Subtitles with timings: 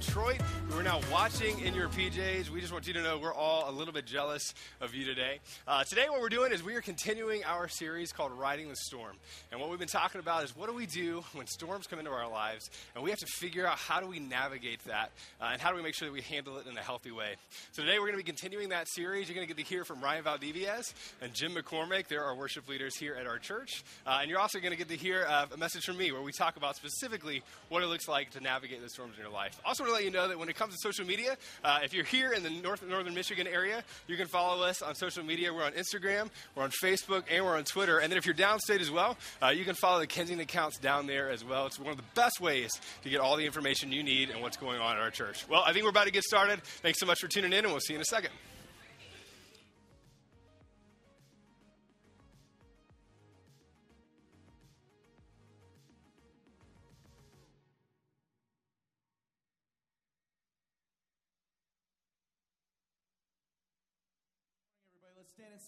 [0.00, 2.48] Detroit who are now watching in your PJs.
[2.48, 5.40] We just want you to know we're all little bit jealous of you today.
[5.66, 9.16] Uh, today, what we're doing is we are continuing our series called Riding the Storm.
[9.50, 12.10] And what we've been talking about is what do we do when storms come into
[12.10, 15.60] our lives and we have to figure out how do we navigate that uh, and
[15.60, 17.34] how do we make sure that we handle it in a healthy way.
[17.72, 19.28] So today, we're going to be continuing that series.
[19.28, 22.08] You're going to get to hear from Ryan Valdivias and Jim McCormick.
[22.08, 23.82] They're our worship leaders here at our church.
[24.06, 26.22] Uh, and you're also going to get to hear uh, a message from me where
[26.22, 29.60] we talk about specifically what it looks like to navigate the storms in your life.
[29.64, 31.94] Also, want to let you know that when it comes to social media, uh, if
[31.94, 33.69] you're here in the North Northern Michigan area,
[34.06, 35.52] you can follow us on social media.
[35.52, 37.98] We're on Instagram, we're on Facebook, and we're on Twitter.
[37.98, 41.06] And then if you're downstate as well, uh, you can follow the Kensington accounts down
[41.06, 41.66] there as well.
[41.66, 42.70] It's one of the best ways
[43.02, 45.46] to get all the information you need and what's going on at our church.
[45.48, 46.62] Well, I think we're about to get started.
[46.62, 48.30] Thanks so much for tuning in, and we'll see you in a second.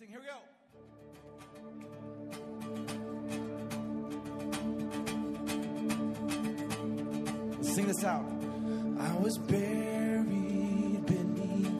[0.02, 0.10] Sing.
[0.10, 0.38] Here we go.
[7.56, 8.24] Let's sing this out.
[9.00, 11.72] I was buried beneath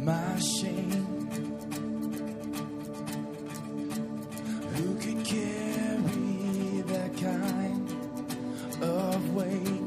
[0.00, 1.06] my shame.
[4.74, 7.90] Who could carry that kind
[8.82, 9.82] of weight?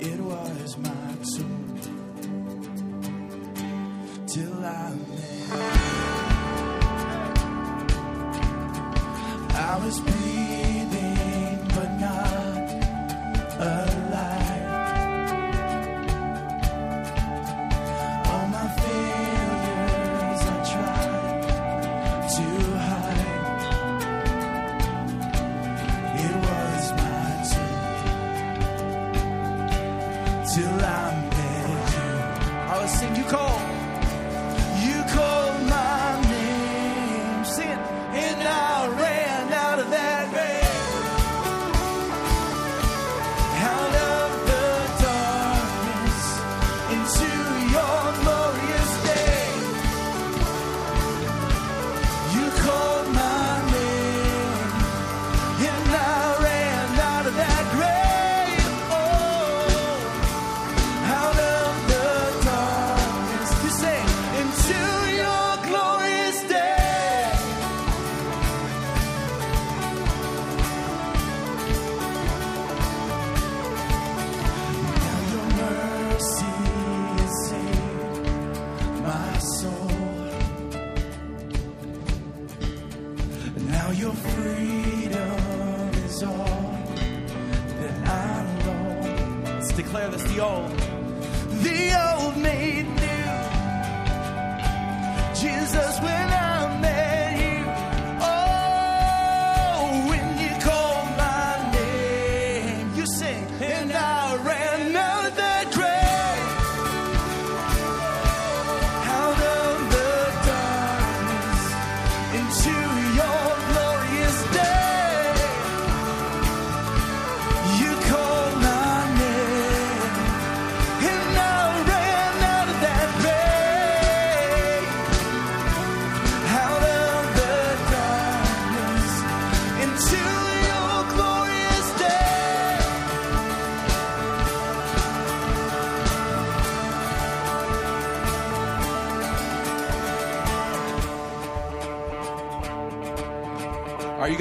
[0.00, 1.59] It was my tomb
[4.32, 5.80] till I met.
[9.52, 10.39] I was breathing,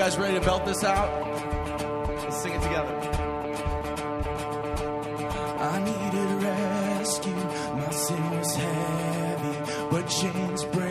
[0.09, 1.27] guys ready to belt this out?
[2.23, 2.95] Let's sing it together.
[5.59, 7.35] I needed rescue.
[7.75, 10.88] My sin was heavy, but chains break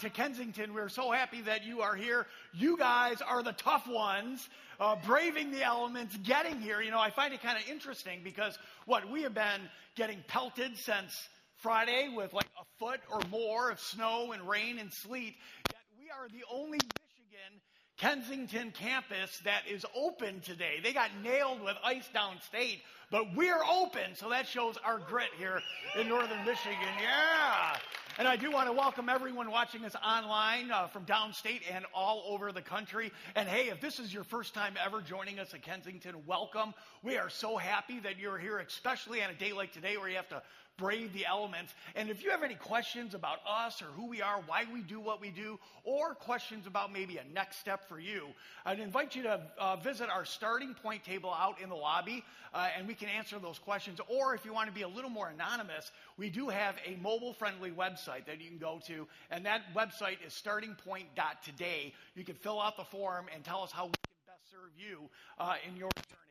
[0.00, 0.74] to Kensington.
[0.74, 2.26] We're so happy that you are here.
[2.52, 4.48] You guys are the tough ones,
[4.78, 6.80] uh, braving the elements, getting here.
[6.80, 9.60] You know, I find it kind of interesting because what we have been
[9.96, 14.92] getting pelted since Friday with like a foot or more of snow and rain and
[14.92, 15.36] sleet.
[15.68, 17.60] Yet we are the only Michigan
[17.98, 20.80] Kensington campus that is open today.
[20.82, 22.80] They got nailed with ice downstate,
[23.10, 25.60] but we're open, so that shows our grit here
[25.98, 26.78] in northern Michigan.
[27.02, 27.76] Yeah.
[28.20, 32.22] And I do want to welcome everyone watching us online uh, from downstate and all
[32.28, 33.12] over the country.
[33.34, 36.74] And hey, if this is your first time ever joining us at Kensington, welcome.
[37.02, 40.16] We are so happy that you're here, especially on a day like today where you
[40.16, 40.42] have to
[40.80, 41.74] brave the elements.
[41.94, 44.98] And if you have any questions about us or who we are, why we do
[44.98, 48.28] what we do, or questions about maybe a next step for you,
[48.64, 52.24] I'd invite you to uh, visit our starting point table out in the lobby,
[52.54, 54.00] uh, and we can answer those questions.
[54.08, 57.34] Or if you want to be a little more anonymous, we do have a mobile
[57.34, 61.92] friendly website that you can go to, and that website is startingpoint.today.
[62.16, 65.10] You can fill out the form and tell us how we can best serve you
[65.38, 66.29] uh, in your journey.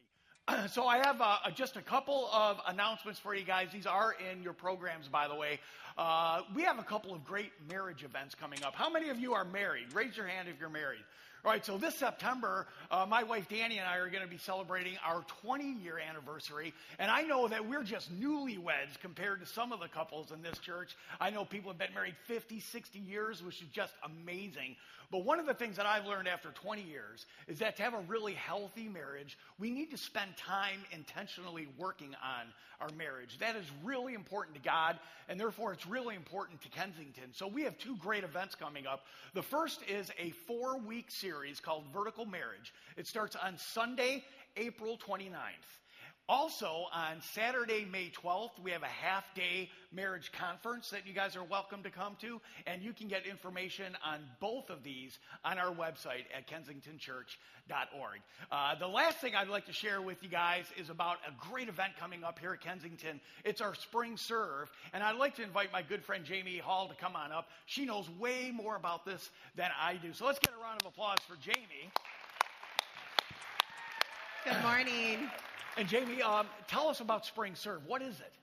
[0.69, 3.69] so I have uh, just a couple of announcements for you guys.
[3.72, 5.60] These are in your programs, by the way.
[5.98, 8.74] Uh, we have a couple of great marriage events coming up.
[8.75, 9.94] How many of you are married?
[9.94, 11.04] Raise your hand if you're married.
[11.46, 14.38] All right, so this September, uh, my wife Danny and I are going to be
[14.38, 16.74] celebrating our 20 year anniversary.
[17.00, 20.58] And I know that we're just newlyweds compared to some of the couples in this
[20.58, 20.98] church.
[21.22, 24.76] I know people have been married 50, 60 years, which is just amazing.
[25.12, 27.94] But one of the things that I've learned after 20 years is that to have
[27.94, 32.48] a really healthy marriage, we need to spend time intentionally working on
[32.82, 33.38] our marriage.
[33.40, 37.32] That is really important to God, and therefore it's really important to Kensington.
[37.34, 39.06] So we have two great events coming up.
[39.34, 41.29] The first is a four week series
[41.60, 42.74] called Vertical Marriage.
[42.98, 44.24] It starts on Sunday,
[44.58, 45.30] April 29th.
[46.30, 51.36] Also, on Saturday, May 12th, we have a half day marriage conference that you guys
[51.36, 52.40] are welcome to come to.
[52.68, 58.20] And you can get information on both of these on our website at kensingtonchurch.org.
[58.52, 61.68] Uh, the last thing I'd like to share with you guys is about a great
[61.68, 63.19] event coming up here at Kensington.
[63.44, 64.69] It's our spring serve.
[64.94, 67.50] And I'd like to invite my good friend Jamie Hall to come on up.
[67.66, 70.14] She knows way more about this than I do.
[70.14, 71.90] So let's get a round of applause for Jamie.
[74.45, 75.28] Good morning.
[75.80, 77.80] And Jamie, um, tell us about Spring Serve.
[77.88, 78.33] What is it?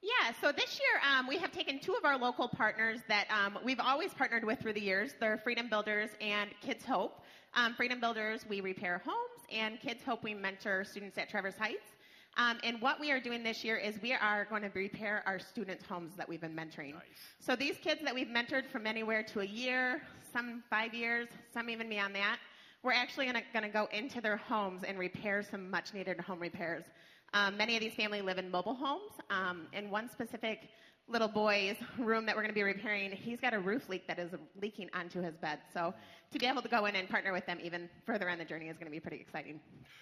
[0.00, 3.58] Yeah, so this year um, we have taken two of our local partners that um,
[3.64, 5.10] we've always partnered with through the years.
[5.18, 7.24] They're Freedom Builders and Kids Hope.
[7.54, 11.96] Um, Freedom Builders, we repair homes, and Kids Hope, we mentor students at Traverse Heights.
[12.36, 15.40] Um, and what we are doing this year is we are going to repair our
[15.40, 16.92] students' homes that we've been mentoring.
[16.92, 17.02] Nice.
[17.40, 20.00] So these kids that we've mentored from anywhere to a year,
[20.32, 22.38] some five years, some even beyond that,
[22.84, 26.84] we're actually going to go into their homes and repair some much needed home repairs.
[27.32, 29.10] Um, many of these families live in mobile homes.
[29.30, 30.68] Um, in one specific
[31.08, 34.18] little boy's room that we're going to be repairing, he's got a roof leak that
[34.18, 35.58] is leaking onto his bed.
[35.72, 35.94] So
[36.30, 38.68] to be able to go in and partner with them even further on the journey
[38.68, 39.60] is going to be pretty exciting.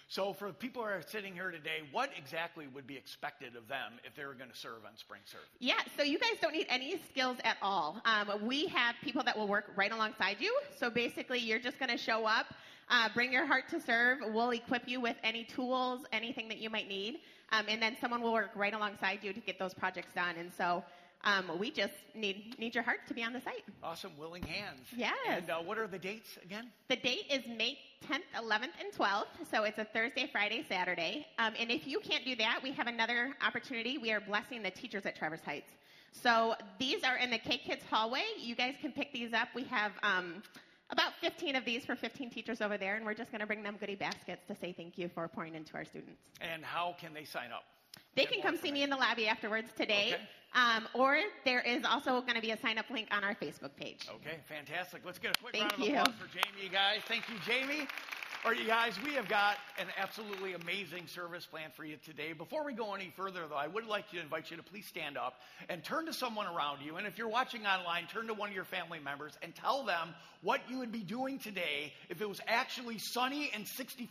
[0.08, 3.94] So, for people who are sitting here today, what exactly would be expected of them
[4.04, 5.40] if they were going to serve on Spring Serve?
[5.58, 8.00] Yeah, so you guys don't need any skills at all.
[8.04, 10.54] Um, we have people that will work right alongside you.
[10.78, 12.46] So basically, you're just going to show up.
[12.92, 14.18] Uh, bring your heart to serve.
[14.34, 17.20] We'll equip you with any tools, anything that you might need.
[17.50, 20.34] Um, and then someone will work right alongside you to get those projects done.
[20.38, 20.84] And so
[21.24, 23.64] um, we just need need your heart to be on the site.
[23.82, 24.80] Awesome, willing hands.
[24.94, 25.14] Yes.
[25.26, 26.70] And uh, what are the dates again?
[26.88, 29.50] The date is May 10th, 11th, and 12th.
[29.50, 31.26] So it's a Thursday, Friday, Saturday.
[31.38, 33.96] Um, and if you can't do that, we have another opportunity.
[33.96, 35.72] We are blessing the teachers at Traverse Heights.
[36.12, 38.24] So these are in the K Kids hallway.
[38.38, 39.48] You guys can pick these up.
[39.54, 40.42] We have um,
[40.92, 43.62] about 15 of these for 15 teachers over there, and we're just going to bring
[43.62, 46.20] them goodie baskets to say thank you for pouring into our students.
[46.40, 47.64] And how can they sign up?
[48.14, 50.12] They can come see me in the lobby afterwards today.
[50.14, 50.22] Okay.
[50.54, 53.74] Um, or there is also going to be a sign up link on our Facebook
[53.74, 54.06] page.
[54.16, 55.00] Okay, fantastic.
[55.04, 55.98] Let's get a quick Thank round of you.
[55.98, 57.00] applause for Jamie, you guys.
[57.08, 57.88] Thank you, Jamie.
[58.44, 62.32] All right, you guys, we have got an absolutely amazing service plan for you today.
[62.32, 65.16] Before we go any further, though, I would like to invite you to please stand
[65.16, 66.96] up and turn to someone around you.
[66.96, 70.12] And if you're watching online, turn to one of your family members and tell them
[70.42, 74.10] what you would be doing today if it was actually sunny and 65.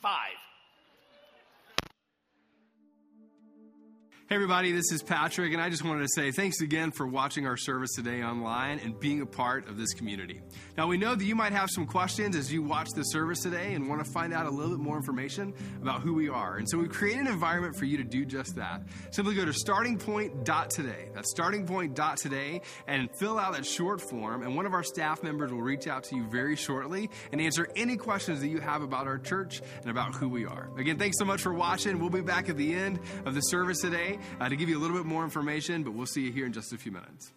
[4.31, 7.45] Hey, everybody, this is Patrick, and I just wanted to say thanks again for watching
[7.45, 10.39] our service today online and being a part of this community.
[10.77, 13.73] Now, we know that you might have some questions as you watch the service today
[13.73, 16.55] and want to find out a little bit more information about who we are.
[16.55, 18.83] And so we've created an environment for you to do just that.
[19.09, 21.09] Simply go to startingpoint.today.
[21.13, 25.61] That's startingpoint.today and fill out that short form, and one of our staff members will
[25.61, 29.17] reach out to you very shortly and answer any questions that you have about our
[29.17, 30.69] church and about who we are.
[30.77, 31.99] Again, thanks so much for watching.
[31.99, 34.81] We'll be back at the end of the service today uh, to give you a
[34.81, 37.31] little bit more information, but we'll see you here in just a few minutes.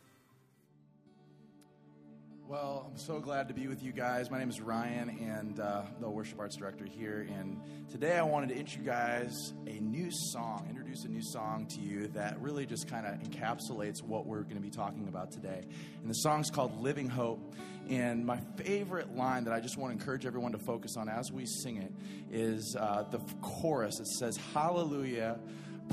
[2.46, 4.30] Well, I'm so glad to be with you guys.
[4.30, 7.26] My name is Ryan, and uh, the worship arts director here.
[7.38, 7.58] And
[7.90, 11.80] today I wanted to introduce you guys a new song, introduce a new song to
[11.80, 15.64] you that really just kind of encapsulates what we're going to be talking about today.
[16.02, 17.54] And the song's called Living Hope.
[17.88, 21.32] And my favorite line that I just want to encourage everyone to focus on as
[21.32, 21.92] we sing it
[22.30, 24.00] is uh, the chorus.
[24.00, 25.38] It says, Hallelujah,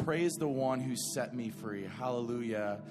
[0.03, 1.88] praise the one who set me free.
[2.00, 2.81] Hallelujah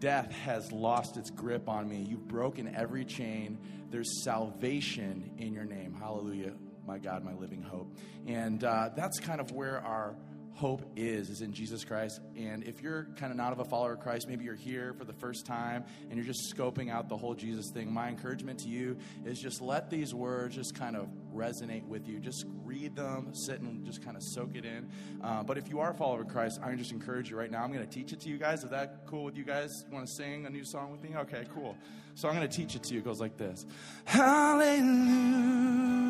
[0.00, 2.04] death has lost its grip on me.
[2.08, 3.58] You've broken every chain.
[3.90, 5.94] There's salvation in your name.
[5.94, 6.54] Hallelujah,
[6.86, 7.94] my God, my living hope.
[8.26, 10.16] And uh, that's kind of where our
[10.54, 12.20] hope is is in Jesus Christ.
[12.36, 15.04] And if you're kind of not of a follower of Christ, maybe you're here for
[15.04, 18.68] the first time and you're just scoping out the whole Jesus thing, my encouragement to
[18.68, 22.18] you is just let these words just kind of resonate with you.
[22.18, 24.88] Just read them, sit and just kind of soak it in.
[25.22, 27.62] Uh, but if you are a follower of Christ, I just encourage you right now.
[27.62, 28.64] I'm going to teach it to you guys.
[28.64, 29.84] Is that cool with you guys?
[29.88, 31.16] You want to sing a new song with me?
[31.16, 31.76] Okay, cool.
[32.14, 33.00] So I'm going to teach it to you.
[33.00, 33.66] It goes like this
[34.04, 36.09] Hallelujah.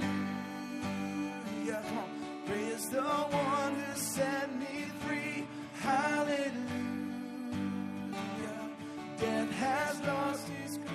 [2.81, 5.47] Praise the one who set me free.
[5.81, 6.51] Hallelujah.
[9.19, 10.89] Death has lost its grip.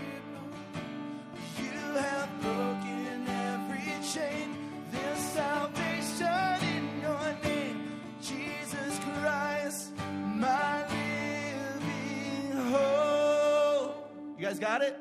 [1.59, 4.57] You have broken every chain.
[4.91, 9.93] There's salvation in your name, Jesus Christ,
[10.35, 14.11] my living hope.
[14.37, 14.99] You guys got it?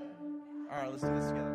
[0.72, 1.55] All right, let's do this together.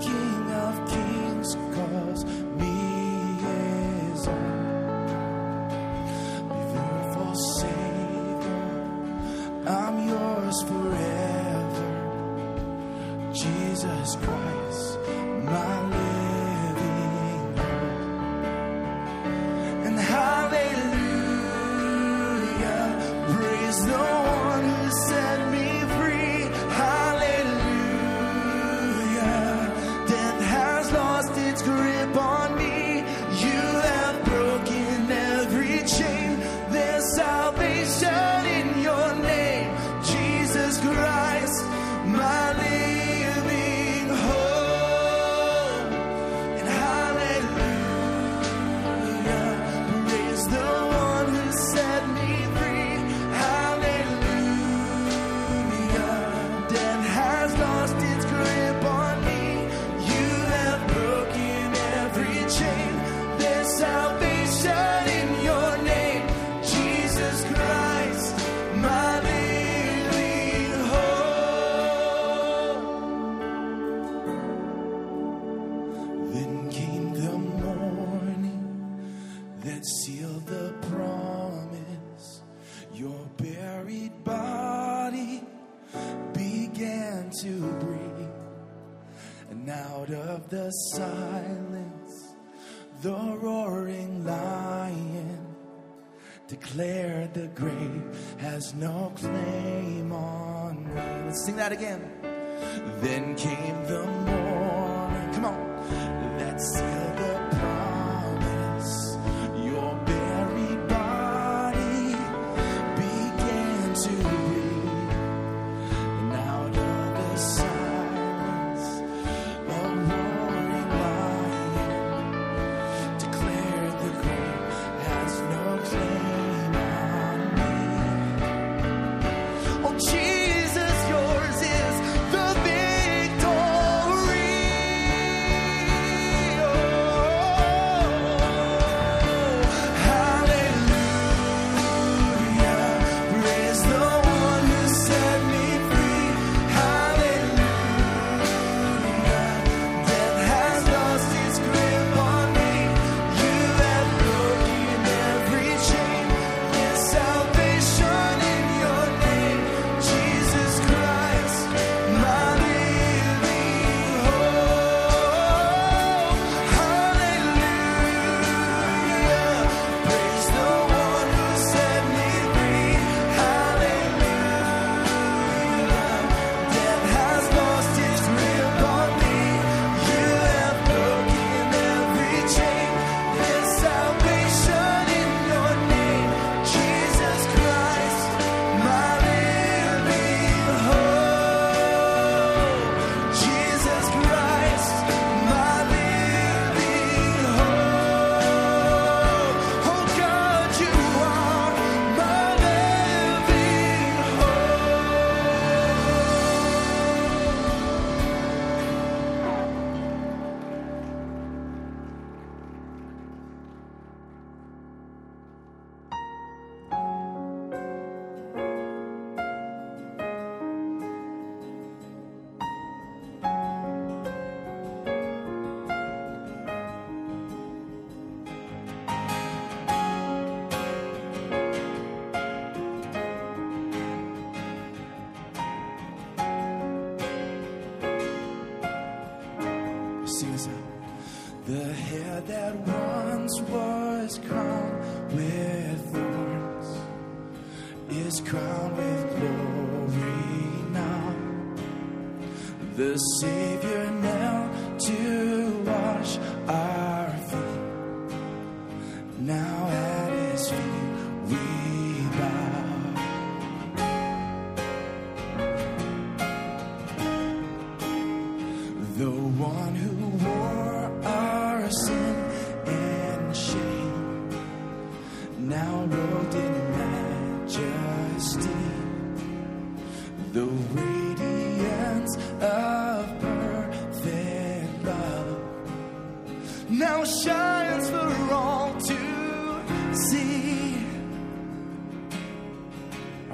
[0.00, 2.74] King of Kings calls me
[3.44, 4.54] his own.
[7.58, 8.62] Savior,
[9.66, 11.90] I'm yours forever.
[13.32, 14.63] Jesus Christ,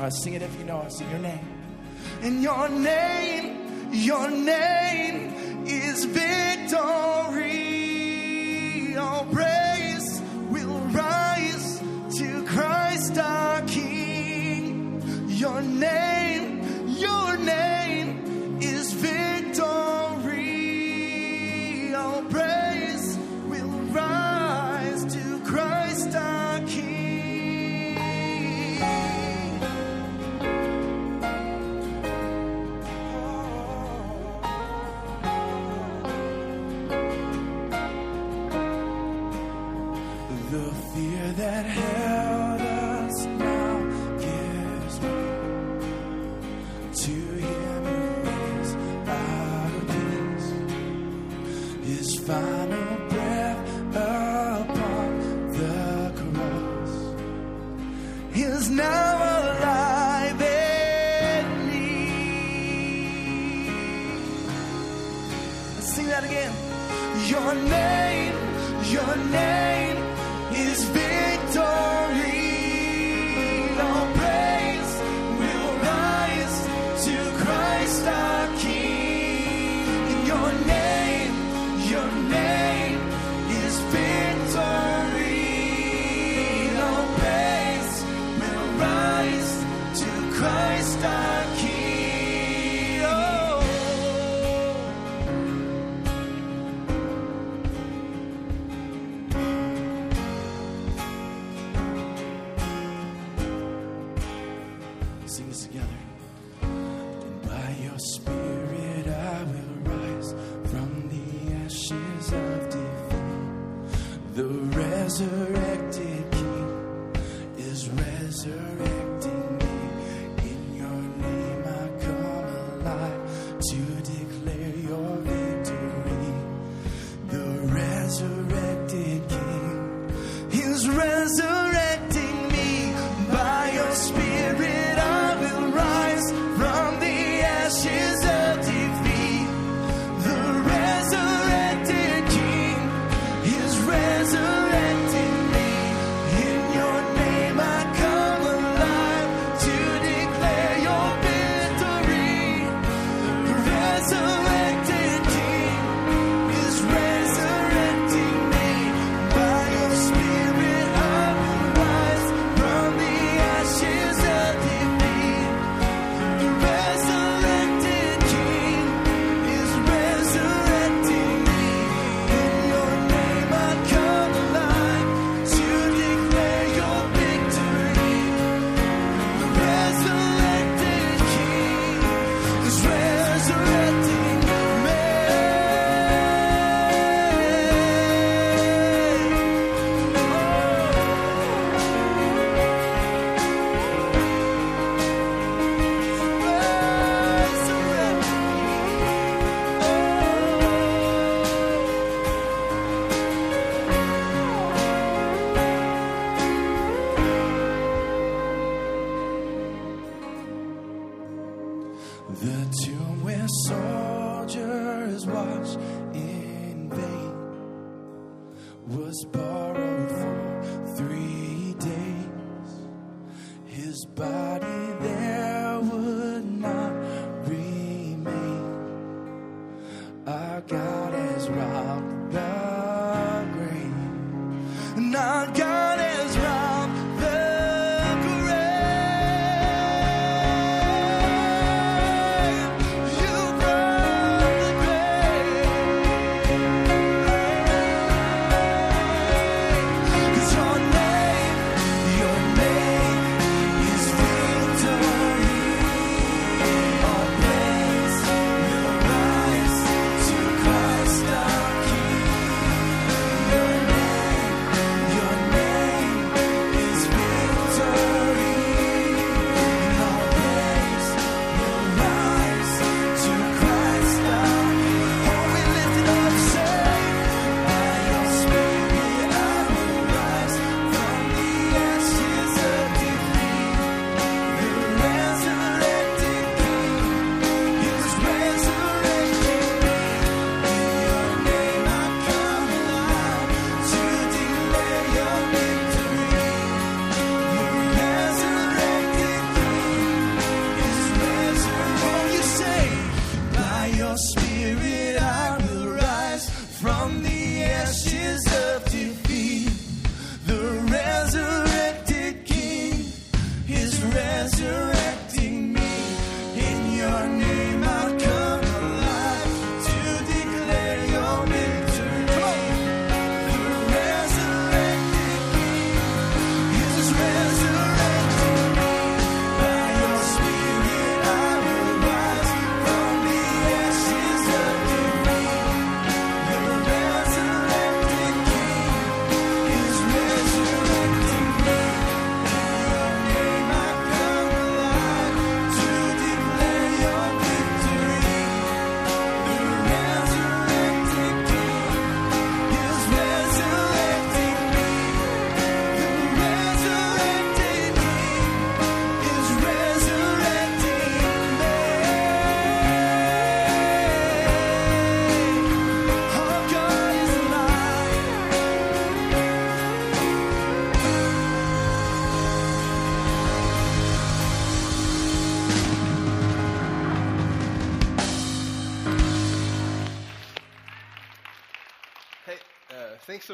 [0.01, 0.93] All right, sing it if you know it.
[0.93, 1.47] Sing your name.
[2.23, 5.10] In your name, your name.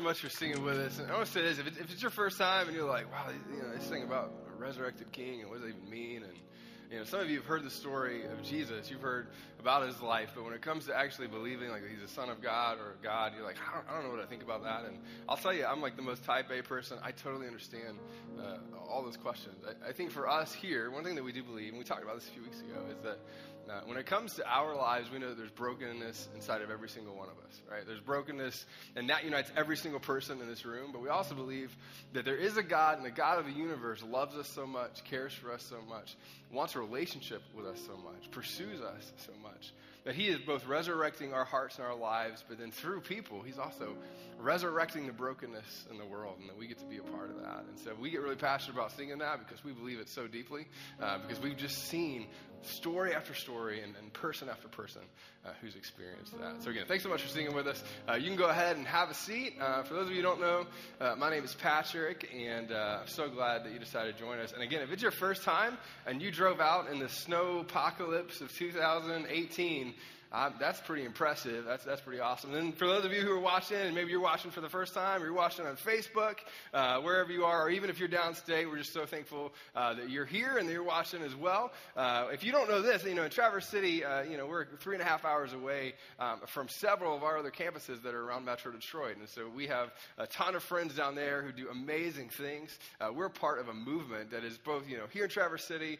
[0.07, 0.99] much for singing with us.
[0.99, 2.89] And I want to say this: if it's, if it's your first time and you're
[2.89, 5.91] like, "Wow, you know, this thing about a resurrected King and what does it even
[5.91, 6.33] mean?" and
[6.91, 8.89] you know, some of you have heard the story of Jesus.
[8.89, 9.27] You've heard
[9.59, 12.41] about his life, but when it comes to actually believing, like he's a son of
[12.41, 14.85] God or God, you're like, I don't, I don't, know what I think about that.
[14.85, 16.99] And I'll tell you, I'm like the most Type A person.
[17.03, 17.99] I totally understand
[18.39, 19.57] uh, all those questions.
[19.67, 22.05] I, I, think for us here, one thing that we do believe, and we talked
[22.05, 23.19] about this a few weeks ago, is that
[23.69, 27.17] uh, when it comes to our lives, we know there's brokenness inside of every single
[27.17, 27.85] one of us, right?
[27.85, 30.91] There's brokenness, and that unites every single person in this room.
[30.93, 31.77] But we also believe
[32.13, 35.03] that there is a God, and the God of the universe loves us so much,
[35.03, 36.17] cares for us so much,
[36.53, 39.73] wants a relationship with us so much, pursues us so much,
[40.05, 43.59] that He is both resurrecting our hearts and our lives, but then through people, He's
[43.59, 43.97] also
[44.39, 47.41] resurrecting the brokenness in the world, and that we get to be a part of
[47.43, 47.65] that.
[47.69, 50.67] And so we get really passionate about singing that because we believe it so deeply,
[51.01, 52.27] uh, because we've just seen
[52.63, 55.03] story after story and, and person after person
[55.45, 56.63] uh, who's experienced that.
[56.63, 57.83] So, again, thanks so much for singing with us.
[58.09, 59.55] Uh, you can go ahead and have a seat.
[59.61, 60.67] Uh, for those of you who don't know,
[61.01, 64.39] uh, my name is Patrick, and uh, I'm so glad that you decided to join
[64.39, 64.53] us.
[64.53, 68.41] And again, if it's your first time and you drove out in the snow apocalypse
[68.41, 69.95] of 2018,
[70.37, 71.65] uh, that's pretty impressive.
[71.65, 72.53] That's, that's pretty awesome.
[72.53, 74.93] And for those of you who are watching, and maybe you're watching for the first
[74.93, 76.35] time, or you're watching on Facebook,
[76.75, 80.11] uh, wherever you are, or even if you're downstate, we're just so thankful uh, that
[80.11, 81.73] you're here and that you're watching as well.
[81.97, 84.67] Uh, if you don't know this, you know, in Traverse City, uh, you know, we're
[84.77, 88.23] three and a half hours away um, from several of our other campuses that are
[88.23, 89.17] around Metro Detroit.
[89.17, 92.79] And so we have a ton of friends down there who do amazing things.
[93.01, 95.99] Uh, we're part of a movement that is both, you know, here in Traverse City,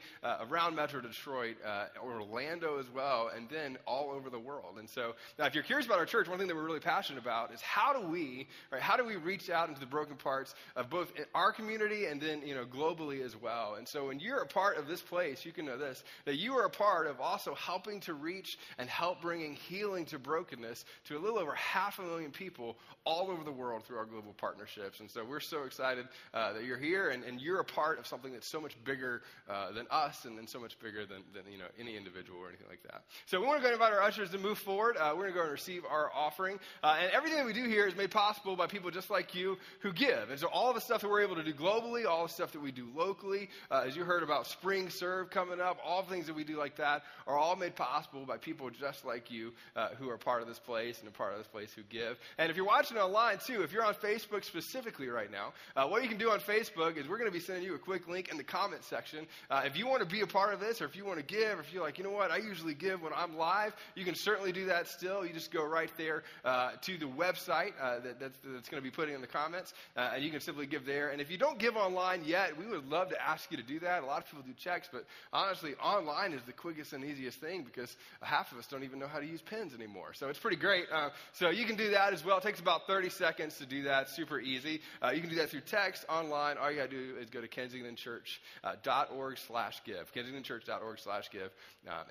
[0.51, 1.57] around Metro Detroit,
[2.05, 4.79] Orlando as well, and then all over the world.
[4.79, 7.21] And so, now if you're curious about our church, one thing that we're really passionate
[7.21, 10.55] about is how do we, right, how do we reach out into the broken parts
[10.75, 13.75] of both our community and then, you know, globally as well.
[13.77, 16.55] And so when you're a part of this place, you can know this, that you
[16.55, 21.17] are a part of also helping to reach and help bringing healing to brokenness to
[21.17, 25.01] a little over half a million people all over the world through our global partnerships.
[25.01, 28.07] And so we're so excited uh, that you're here and, and you're a part of
[28.07, 31.51] something that's so much bigger uh, than us and, and so much bigger than, than,
[31.51, 33.03] you know, any individual or anything like that.
[33.27, 34.97] So we want to go invite our ushers to move forward.
[34.97, 36.61] Uh, we're going to go and receive our offering.
[36.83, 39.57] Uh, and everything that we do here is made possible by people just like you
[39.81, 40.31] who give.
[40.31, 42.63] And so all the stuff that we're able to do globally, all the stuff that
[42.63, 46.27] we do locally, uh, as you heard about Spring Serve coming up, all the things
[46.27, 49.89] that we do like that are all made possible by people just like you uh,
[49.99, 52.17] who are part of this place and a part of this place who give.
[52.39, 56.05] And if you're watching online too, if you're on Facebook specifically right now, uh, what
[56.05, 58.29] you can do on Facebook is we're going to be sending you a quick link
[58.31, 59.27] in the comment section.
[59.51, 61.25] Uh, if you want to be a part of this or if you want to
[61.25, 64.05] give, or if you're like, you know what, I usually give when I'm live, you
[64.05, 65.25] can certainly do that still.
[65.25, 68.85] You just go right there uh, to the website uh, that, that's, that's going to
[68.85, 71.09] be putting in the comments, uh, and you can simply give there.
[71.09, 73.81] And if you don't give online yet, we would love to ask you to do
[73.81, 74.03] that.
[74.03, 77.65] A lot of people do checks, but honestly, online is the quickest and easiest thing
[77.65, 80.13] because half of us don't even know how to use pens anymore.
[80.13, 80.85] So it's pretty great.
[80.93, 82.37] Uh, so you can do that as well.
[82.37, 84.11] It takes about 30 seconds to do that.
[84.11, 84.81] Super easy.
[85.03, 86.59] Uh, you can do that through text, online.
[86.59, 90.13] All you got to do is go to kensingtonchurch.org slash give.
[90.15, 91.51] kensingtonchurch.org slash give,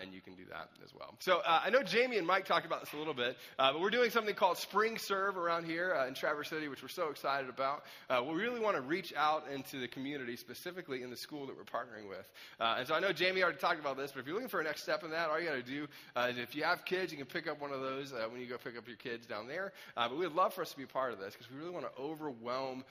[0.01, 1.13] and you can do that as well.
[1.19, 3.89] So I know Jamie and Mike talked about this a little bit, uh, but we're
[3.89, 7.49] doing something called Spring Serve around here uh, in Traverse City, which we're so excited
[7.49, 7.83] about.
[8.09, 11.55] Uh, we really want to reach out into the community, specifically in the school that
[11.55, 12.31] we're partnering with.
[12.59, 14.61] Uh, and so I know Jamie already talked about this, but if you're looking for
[14.61, 16.85] a next step in that, all you got to do uh, is if you have
[16.85, 18.97] kids, you can pick up one of those uh, when you go pick up your
[18.97, 19.73] kids down there.
[19.95, 21.85] but we would love for us to be part of this because we really want
[21.85, 22.83] to overwhelm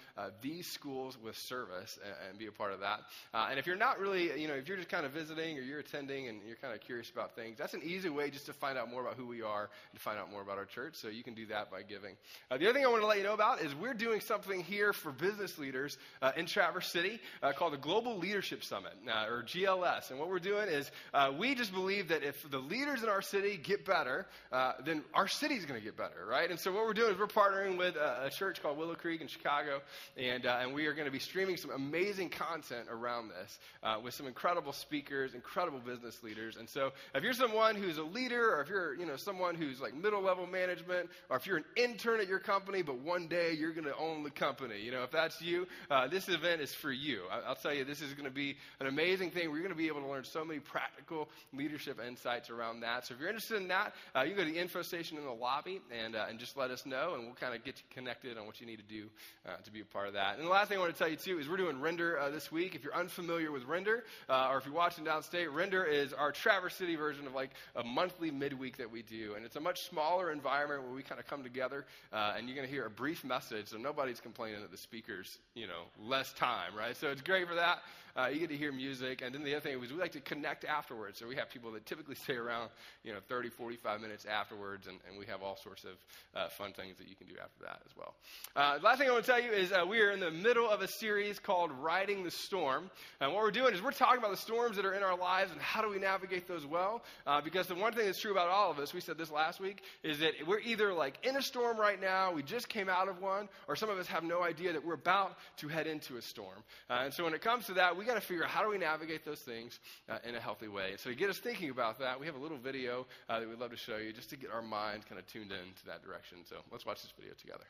[0.43, 3.01] these schools with service and, and, be a part of that.
[3.33, 5.79] and if you're not really, you know, if you're just kind of visiting or you're
[5.79, 8.74] attending and you're kind of curious about things, that's an easy way just to find
[8.77, 10.95] out more about who we are and to find out more about our church.
[10.97, 12.17] So you can do that by giving.
[12.51, 14.63] Uh, the other thing I want to let you know about is we're doing something
[14.63, 19.27] here for business leaders uh, in Traverse City uh, called the Global Leadership Summit, uh,
[19.29, 20.11] or GLS.
[20.11, 23.23] And what we're doing is uh, we just believe that if the leaders in our
[23.23, 26.51] city get better, uh, then our city's going to get better, right?
[26.51, 29.21] And so what we're doing is we're partnering with a, a church called Willow Creek
[29.21, 29.81] in Chicago,
[30.17, 33.59] and, and we are going to be streaming some amazing content around this
[34.03, 36.57] with some incredible speakers, incredible business leaders.
[36.57, 39.81] And so if you're someone who's a leader, or if you're you know someone who's
[39.81, 43.53] like middle level management, or if you're an intern at your company, but one day
[43.53, 46.73] you're going to own the company, you know, if that's you, uh, this event is
[46.75, 47.23] for you.
[47.31, 49.51] I- will tell you, this is going to be an amazing thing.
[49.51, 53.07] We're going to be able to learn so many practical leadership insights around that.
[53.07, 55.25] So if you're interested in that, uh, you can go to the info station in
[55.25, 57.85] the lobby and, uh, and just let us know, and we'll kind of get you
[57.91, 59.09] connected on what you need to do
[59.47, 60.39] uh, to be a part of that.
[60.39, 62.31] And the last thing I want to tell you, too, is we're doing Render uh,
[62.31, 62.75] this week.
[62.75, 66.75] If you're unfamiliar with Render, uh, or if you're watching downstate, Render is our Traverse
[66.75, 69.35] City version of like a monthly midweek that we do.
[69.37, 72.57] And it's a much smaller environment where we kind of come together, uh, and you're
[72.57, 76.33] going to hear a brief message, so nobody's complaining that the speaker's, you know, less
[76.33, 76.97] time, right?
[76.97, 77.83] So it's great for that.
[78.17, 79.23] Uh, you get to hear music.
[79.23, 81.19] And then the other thing is we like to connect afterwards.
[81.19, 82.71] So we have people that typically stay around,
[83.03, 85.91] you know, 30, 45 minutes afterwards, and, and we have all sorts of
[86.35, 88.15] uh, fun things that you can do after that as well.
[88.55, 90.31] Uh, the last thing I want to tell you is uh, we are in the
[90.31, 92.91] middle of a series called Riding the Storm.
[93.21, 95.51] And what we're doing is we're talking about the storms that are in our lives
[95.51, 97.03] and how do we navigate those well.
[97.27, 99.61] Uh, because the one thing that's true about all of us, we said this last
[99.61, 103.09] week, is that we're either like in a storm right now, we just came out
[103.09, 106.17] of one, or some of us have no idea that we're about to head into
[106.17, 106.63] a storm.
[106.89, 108.63] Uh, and so when it comes to that, we we got to figure out how
[108.63, 110.91] do we navigate those things uh, in a healthy way.
[110.91, 113.49] And so to get us thinking about that, we have a little video uh, that
[113.49, 115.87] we'd love to show you just to get our mind kind of tuned in to
[115.87, 116.39] that direction.
[116.45, 117.65] So let's watch this video together.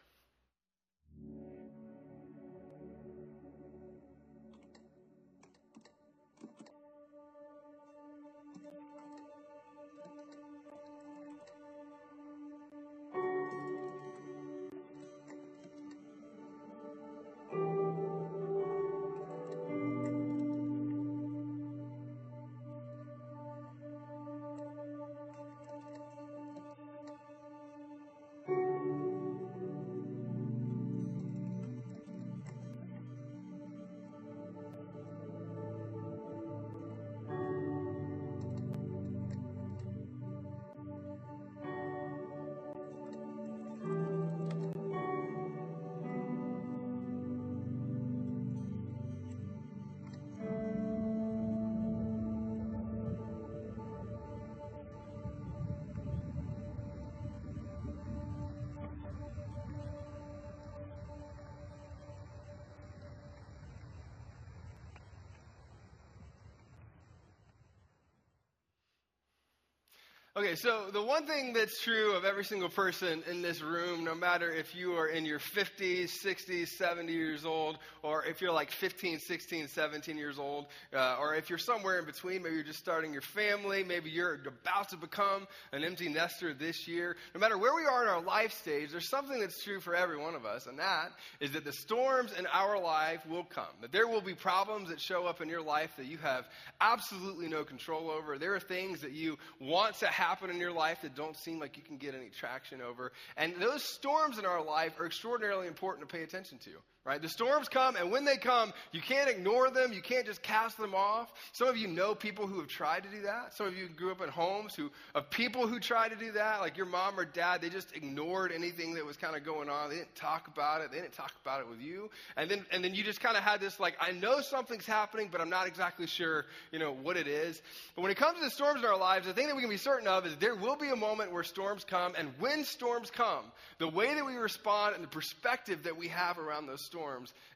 [70.37, 74.17] Okay, so the one thing that's true of every single person in this room, no
[74.17, 78.73] matter if you are in your 50s, 60s, 70 years old, or if you're like
[78.73, 82.81] 15, 16, 17 years old, uh, or if you're somewhere in between, maybe you're just
[82.81, 87.57] starting your family, maybe you're about to become an empty nester this year, no matter
[87.57, 90.45] where we are in our life stage, there's something that's true for every one of
[90.45, 93.73] us, and that is that the storms in our life will come.
[93.83, 96.47] That there will be problems that show up in your life that you have
[96.81, 98.37] absolutely no control over.
[98.37, 101.61] There are things that you want to have happen in your life that don't seem
[101.61, 103.13] like you can get any traction over.
[103.37, 106.71] And those storms in our life are extraordinarily important to pay attention to
[107.05, 107.21] right?
[107.21, 109.93] The storms come, and when they come, you can't ignore them.
[109.93, 111.33] You can't just cast them off.
[111.53, 113.55] Some of you know people who have tried to do that.
[113.55, 116.61] Some of you grew up in homes who of people who tried to do that,
[116.61, 117.61] like your mom or dad.
[117.61, 119.91] They just ignored anything that was kind of going on.
[119.91, 120.91] They didn't talk about it.
[120.91, 122.11] They didn't talk about it with you.
[122.37, 125.29] And then and then you just kind of had this like, I know something's happening,
[125.31, 127.61] but I'm not exactly sure, you know, what it is.
[127.97, 129.71] But when it comes to the storms in our lives, the thing that we can
[129.71, 133.11] be certain of is there will be a moment where storms come, and when storms
[133.11, 133.45] come,
[133.79, 136.94] the way that we respond and the perspective that we have around those storms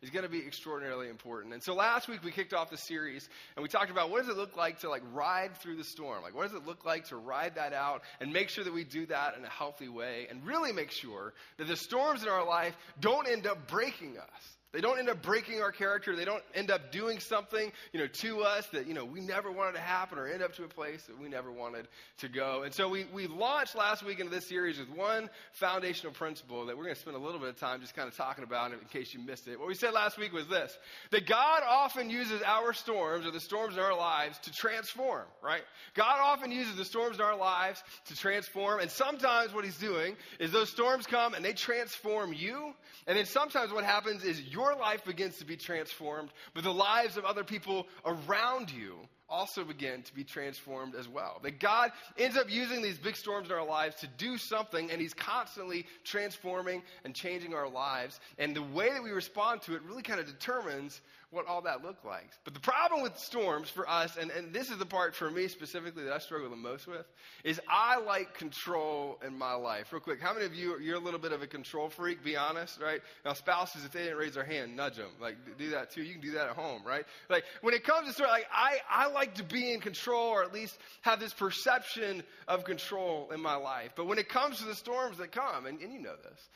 [0.03, 1.55] is going to be extraordinarily important.
[1.55, 4.29] And so last week we kicked off the series and we talked about what does
[4.29, 6.23] it look like to like ride through the storm?
[6.23, 8.85] Like what does it look like to ride that out and make sure that we
[8.85, 12.47] do that in a healthy way and really make sure that the storms in our
[12.47, 14.58] life don't end up breaking us.
[14.73, 16.15] They don't end up breaking our character.
[16.15, 19.51] They don't end up doing something, you know, to us that, you know, we never
[19.51, 21.89] wanted to happen or end up to a place that we never wanted
[22.19, 22.65] to go.
[22.65, 26.77] And so we, we launched last week into this series with one foundational principle that
[26.77, 28.79] we're going to spend a little bit of time just kind of talking about in
[28.93, 29.59] case you missed it.
[29.59, 30.77] What we said last week was this,
[31.13, 35.63] that God often uses our storms or the storms in our lives to transform, right?
[35.95, 38.81] God often uses the storms in our lives to transform.
[38.81, 42.75] And sometimes what he's doing is those storms come and they transform you.
[43.07, 47.17] And then sometimes what happens is your life begins to be transformed, but the lives
[47.17, 48.97] of other people around you
[49.29, 51.39] also begin to be transformed as well.
[51.45, 55.01] That God ends up using these big storms in our lives to do something, and
[55.01, 58.19] He's constantly transforming and changing our lives.
[58.37, 61.01] And the way that we respond to it really kind of determines
[61.31, 62.31] what all that looked like.
[62.45, 65.49] But the problem with storms for us, and, and this is the part for me
[65.49, 67.05] specifically that I struggle the most with,
[67.45, 69.93] is I like control in my life.
[69.93, 72.37] Real quick, how many of you, you're a little bit of a control freak, be
[72.37, 73.03] honest, right?
[73.27, 75.11] Now, spouses, if they didn't raise their hand, nudge them.
[75.21, 76.03] Like, do that too.
[76.03, 77.05] You can do that at home, right?
[77.29, 80.43] Like, when it comes to of like, I, I like to be in control or
[80.43, 83.93] at least have this perception of control in my life.
[83.97, 86.49] But when it comes to the storms that come, and, and you know this,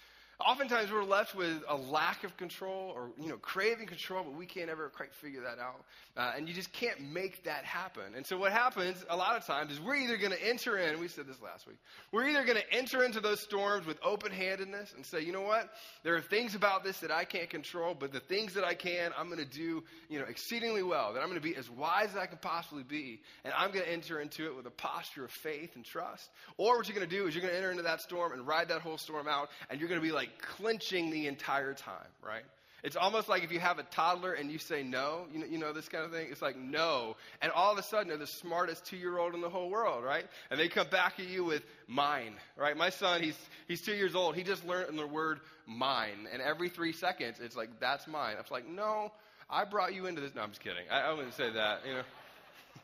[0.46, 4.46] Oftentimes we're left with a lack of control or, you know, craving control, but we
[4.46, 5.84] can't ever quite figure that out.
[6.16, 8.14] Uh, and you just can't make that happen.
[8.16, 11.00] And so what happens a lot of times is we're either going to enter in,
[11.00, 11.78] we said this last week,
[12.10, 15.42] we're either going to enter into those storms with open handedness and say, you know
[15.42, 15.70] what,
[16.02, 19.12] there are things about this that I can't control, but the things that I can,
[19.16, 22.10] I'm going to do, you know, exceedingly well, that I'm going to be as wise
[22.10, 25.24] as I can possibly be, and I'm going to enter into it with a posture
[25.24, 26.30] of faith and trust.
[26.56, 28.46] Or what you're going to do is you're going to enter into that storm and
[28.46, 32.08] ride that whole storm out, and you're going to be like, clenching the entire time,
[32.24, 32.44] right?
[32.82, 35.56] It's almost like if you have a toddler and you say no, you know, you
[35.56, 36.26] know this kind of thing?
[36.30, 37.16] It's like no.
[37.40, 40.02] And all of a sudden they're the smartest two year old in the whole world,
[40.02, 40.26] right?
[40.50, 42.76] And they come back at you with mine, right?
[42.76, 44.34] My son, he's, he's two years old.
[44.34, 46.26] He just learned the word mine.
[46.32, 48.34] And every three seconds, it's like, that's mine.
[48.36, 49.12] I'm like, no,
[49.48, 50.34] I brought you into this.
[50.34, 50.84] No, I'm just kidding.
[50.90, 52.02] I, I wouldn't say that, you know.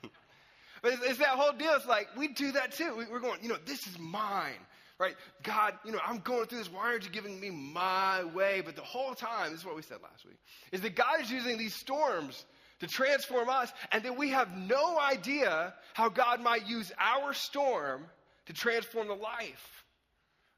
[0.82, 1.72] but it's, it's, that whole deal.
[1.74, 2.94] It's like, we do that too.
[2.96, 4.54] We, we're going, you know, this is mine
[4.98, 5.14] right?
[5.42, 6.72] God, you know, I'm going through this.
[6.72, 8.62] Why aren't you giving me my way?
[8.64, 10.38] But the whole time, this is what we said last week,
[10.72, 12.44] is that God is using these storms
[12.80, 18.06] to transform us, and that we have no idea how God might use our storm
[18.46, 19.77] to transform the life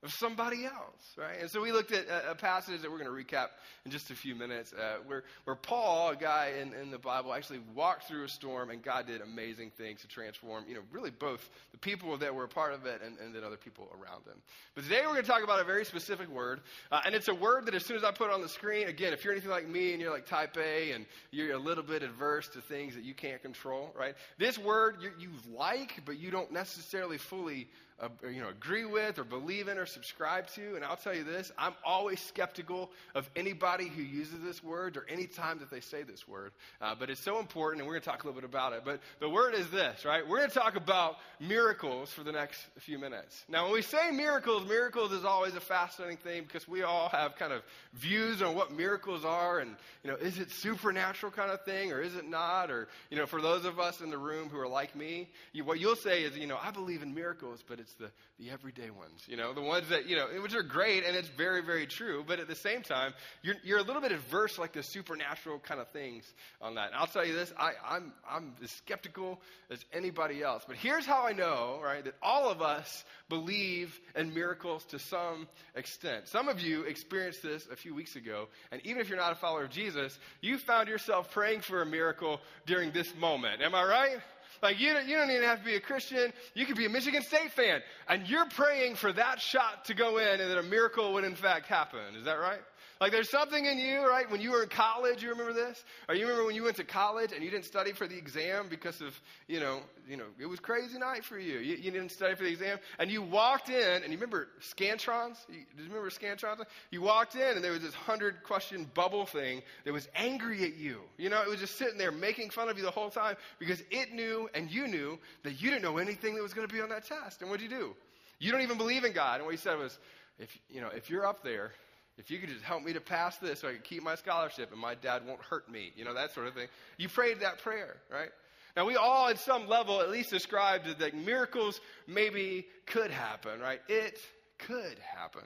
[0.02, 1.38] of somebody else, right?
[1.40, 3.48] And so we looked at a, a passage that we're going to recap
[3.84, 7.34] in just a few minutes, uh, where, where Paul, a guy in, in the Bible,
[7.34, 11.10] actually walked through a storm and God did amazing things to transform, you know, really
[11.10, 14.24] both the people that were a part of it and, and then other people around
[14.24, 14.40] him.
[14.74, 17.34] But today we're going to talk about a very specific word, uh, and it's a
[17.34, 19.50] word that as soon as I put it on the screen, again, if you're anything
[19.50, 22.94] like me and you're like type A and you're a little bit adverse to things
[22.94, 24.14] that you can't control, right?
[24.38, 27.68] This word you, you like, but you don't necessarily fully
[28.00, 30.74] uh, you know, agree with or believe in or subscribe to.
[30.76, 35.04] And I'll tell you this I'm always skeptical of anybody who uses this word or
[35.08, 36.52] any time that they say this word.
[36.80, 38.82] Uh, but it's so important, and we're going to talk a little bit about it.
[38.84, 40.26] But the word is this, right?
[40.26, 43.44] We're going to talk about miracles for the next few minutes.
[43.48, 47.36] Now, when we say miracles, miracles is always a fascinating thing because we all have
[47.36, 47.62] kind of
[47.94, 49.58] views on what miracles are.
[49.58, 52.70] And, you know, is it supernatural kind of thing or is it not?
[52.70, 55.64] Or, you know, for those of us in the room who are like me, you,
[55.64, 58.50] what you'll say is, you know, I believe in miracles, but it's it's the, the
[58.50, 61.62] everyday ones, you know, the ones that, you know, which are great and it's very,
[61.62, 62.24] very true.
[62.26, 63.12] But at the same time,
[63.42, 66.24] you're, you're a little bit adverse like the supernatural kind of things
[66.60, 66.88] on that.
[66.88, 70.64] And I'll tell you this, I, I'm, I'm as skeptical as anybody else.
[70.66, 75.48] But here's how I know, right, that all of us believe in miracles to some
[75.74, 76.28] extent.
[76.28, 78.48] Some of you experienced this a few weeks ago.
[78.72, 81.86] And even if you're not a follower of Jesus, you found yourself praying for a
[81.86, 83.62] miracle during this moment.
[83.62, 84.18] Am I right?
[84.62, 86.32] Like, you don't, you don't even have to be a Christian.
[86.54, 87.80] You could be a Michigan State fan.
[88.08, 91.34] And you're praying for that shot to go in and that a miracle would, in
[91.34, 92.14] fact, happen.
[92.16, 92.60] Is that right?
[93.00, 94.30] Like there's something in you, right?
[94.30, 95.82] When you were in college, you remember this?
[96.06, 98.66] Or you remember when you went to college and you didn't study for the exam
[98.68, 101.60] because of, you know, you know, it was crazy night for you.
[101.60, 102.78] You, you didn't study for the exam.
[102.98, 105.38] And you walked in, and you remember Scantrons?
[105.48, 106.62] You, do you remember Scantrons?
[106.90, 110.76] You walked in, and there was this hundred question bubble thing that was angry at
[110.76, 111.00] you.
[111.16, 113.82] You know, it was just sitting there making fun of you the whole time because
[113.90, 116.82] it knew and you knew that you didn't know anything that was going to be
[116.82, 117.40] on that test.
[117.40, 117.96] And what did you do?
[118.40, 119.36] You don't even believe in God.
[119.36, 119.98] And what he said was,
[120.38, 121.72] if, you know, if you're up there
[122.20, 124.70] if you could just help me to pass this so I can keep my scholarship
[124.72, 126.68] and my dad won't hurt me, you know, that sort of thing.
[126.98, 128.28] You prayed that prayer, right?
[128.76, 133.80] Now, we all, at some level, at least described that miracles maybe could happen, right?
[133.88, 134.18] It
[134.58, 135.42] could happen.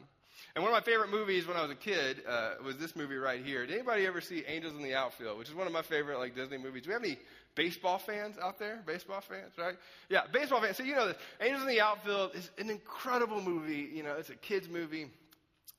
[0.54, 3.16] And one of my favorite movies when I was a kid uh, was this movie
[3.16, 3.66] right here.
[3.66, 6.34] Did anybody ever see Angels in the Outfield, which is one of my favorite like
[6.34, 6.82] Disney movies?
[6.82, 7.18] Do we have any
[7.54, 8.82] baseball fans out there?
[8.86, 9.74] Baseball fans, right?
[10.08, 10.76] Yeah, baseball fans.
[10.76, 11.16] So you know this.
[11.40, 13.90] Angels in the Outfield is an incredible movie.
[13.92, 15.06] You know, it's a kids movie.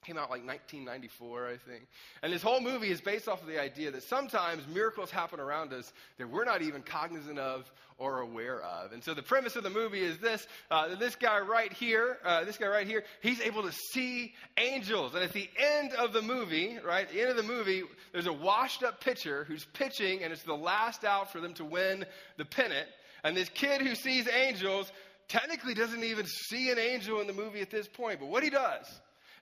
[0.05, 1.87] Came out like 1994, I think.
[2.21, 5.73] And this whole movie is based off of the idea that sometimes miracles happen around
[5.73, 8.91] us that we're not even cognizant of or aware of.
[8.91, 12.43] And so the premise of the movie is this: uh, this guy right here, uh,
[12.43, 15.15] this guy right here, he's able to see angels.
[15.15, 17.81] And at the end of the movie, right, at the end of the movie,
[18.11, 22.05] there's a washed-up pitcher who's pitching, and it's the last out for them to win
[22.37, 22.87] the pennant.
[23.23, 24.91] And this kid who sees angels
[25.29, 28.51] technically doesn't even see an angel in the movie at this point, but what he
[28.51, 28.85] does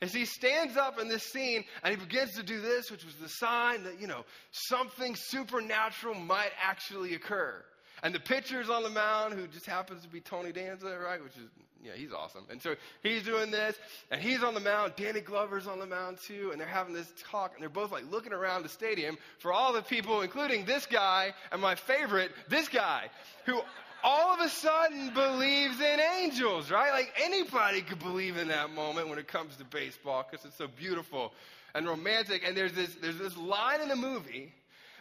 [0.04, 3.16] as he stands up in this scene and he begins to do this, which was
[3.16, 7.64] the sign that, you know, something supernatural might actually occur.
[8.04, 11.24] And the pitcher's on the mound, who just happens to be Tony Danza, right?
[11.24, 11.50] Which is,
[11.82, 12.46] yeah, he's awesome.
[12.52, 13.78] And so he's doing this,
[14.12, 14.94] and he's on the mound.
[14.98, 18.04] Danny Glover's on the mound too, and they're having this talk, and they're both like
[18.12, 22.68] looking around the stadium for all the people, including this guy and my favorite, this
[22.68, 23.10] guy,
[23.46, 23.62] who
[24.04, 26.92] all of a sudden believes in angels, right?
[26.92, 30.68] Like anybody could believe in that moment when it comes to baseball because it's so
[30.68, 31.34] beautiful
[31.74, 32.44] and romantic.
[32.46, 34.54] And there's this, there's this line in the movie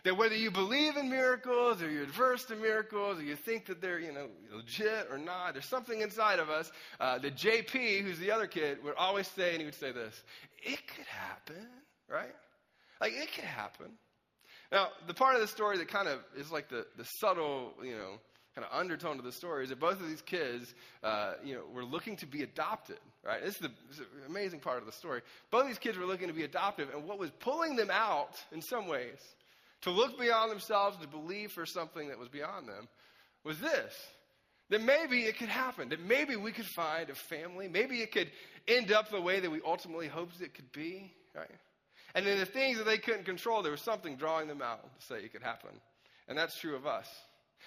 [0.05, 3.81] that whether you believe in miracles or you're adverse to miracles or you think that
[3.81, 8.19] they're, you know, legit or not, there's something inside of us uh, that JP, who's
[8.19, 10.23] the other kid, would always say, and he would say this,
[10.63, 11.67] it could happen,
[12.09, 12.35] right?
[13.01, 13.87] Like it could happen.
[14.71, 17.93] Now, the part of the story that kind of is like the, the subtle, you
[17.93, 18.19] know,
[18.55, 21.63] kind of undertone to the story is that both of these kids, uh, you know,
[21.73, 23.43] were looking to be adopted, right?
[23.43, 25.23] This is, the, this is the amazing part of the story.
[25.51, 28.43] Both of these kids were looking to be adopted, and what was pulling them out,
[28.53, 29.19] in some ways,
[29.83, 32.89] to look beyond themselves, to believe for something that was beyond them,
[33.45, 33.95] was this.
[34.69, 35.89] That maybe it could happen.
[35.91, 37.69] That maybe we could find a family.
[37.69, 38.31] Maybe it could
[38.69, 41.51] end up the way that we ultimately hoped it could be, right?
[42.15, 45.07] And then the things that they couldn't control, there was something drawing them out to
[45.07, 45.71] say it could happen.
[46.29, 47.09] And that's true of us.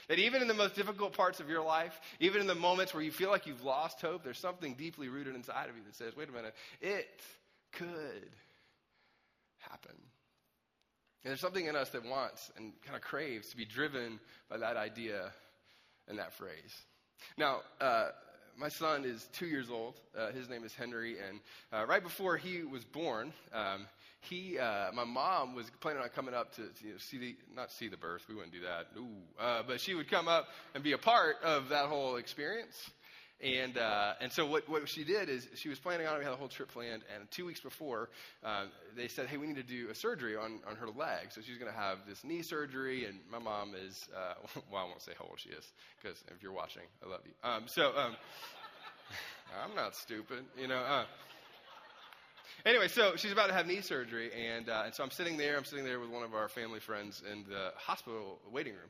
[0.07, 3.03] That even in the most difficult parts of your life, even in the moments where
[3.03, 6.15] you feel like you've lost hope, there's something deeply rooted inside of you that says,
[6.15, 7.07] wait a minute, it
[7.71, 8.29] could
[9.57, 9.95] happen.
[11.23, 14.19] And there's something in us that wants and kind of craves to be driven
[14.49, 15.31] by that idea
[16.07, 16.85] and that phrase.
[17.37, 18.09] Now, uh,
[18.57, 19.99] my son is two years old.
[20.17, 21.39] Uh, his name is Henry, and
[21.73, 23.87] uh, right before he was born, um,
[24.25, 27.71] he, uh, my mom was planning on coming up to, you know, see the, not
[27.71, 28.25] see the birth.
[28.27, 28.87] We wouldn't do that.
[28.97, 32.89] Ooh, uh, but she would come up and be a part of that whole experience.
[33.41, 36.17] And, uh, and so what, what she did is she was planning on.
[36.17, 37.03] We had a whole trip planned.
[37.13, 38.09] And two weeks before,
[38.43, 38.65] uh,
[38.95, 41.31] they said, hey, we need to do a surgery on, on her leg.
[41.31, 43.05] So she's going to have this knee surgery.
[43.05, 44.35] And my mom is, uh,
[44.71, 45.71] well, I won't say how old she is
[46.01, 47.33] because if you're watching, I love you.
[47.43, 48.15] Um, so um,
[49.63, 50.79] I'm not stupid, you know.
[50.79, 51.05] Uh,
[52.65, 54.31] anyway, so she's about to have knee surgery.
[54.33, 55.57] And, uh, and so I'm sitting there.
[55.57, 58.89] I'm sitting there with one of our family friends in the hospital waiting room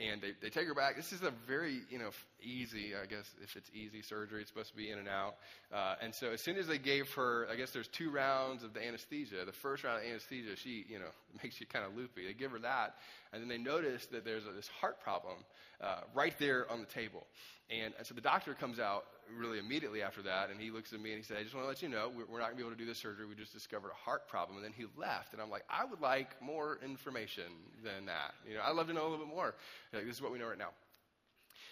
[0.00, 0.96] and they, they take her back.
[0.96, 2.10] This is a very, you know,
[2.42, 5.36] easy, I guess, if it's easy surgery, it's supposed to be in and out.
[5.72, 8.72] Uh, and so as soon as they gave her, I guess there's two rounds of
[8.72, 9.44] the anesthesia.
[9.44, 11.10] The first round of anesthesia, she, you know,
[11.42, 12.26] makes you kind of loopy.
[12.26, 12.94] They give her that,
[13.32, 15.36] and then they notice that there's a, this heart problem
[15.80, 17.26] uh, right there on the table.
[17.70, 19.04] And, and so the doctor comes out
[19.38, 21.64] really immediately after that, and he looks at me and he said, I just want
[21.64, 23.26] to let you know, we're, we're not going to be able to do this surgery.
[23.26, 24.56] We just discovered a heart problem.
[24.56, 25.32] And then he left.
[25.32, 27.44] And I'm like, I would like more information
[27.84, 28.34] than that.
[28.48, 29.54] You know, I'd love to know a little bit more.
[29.92, 30.70] Like, this is what we know right now.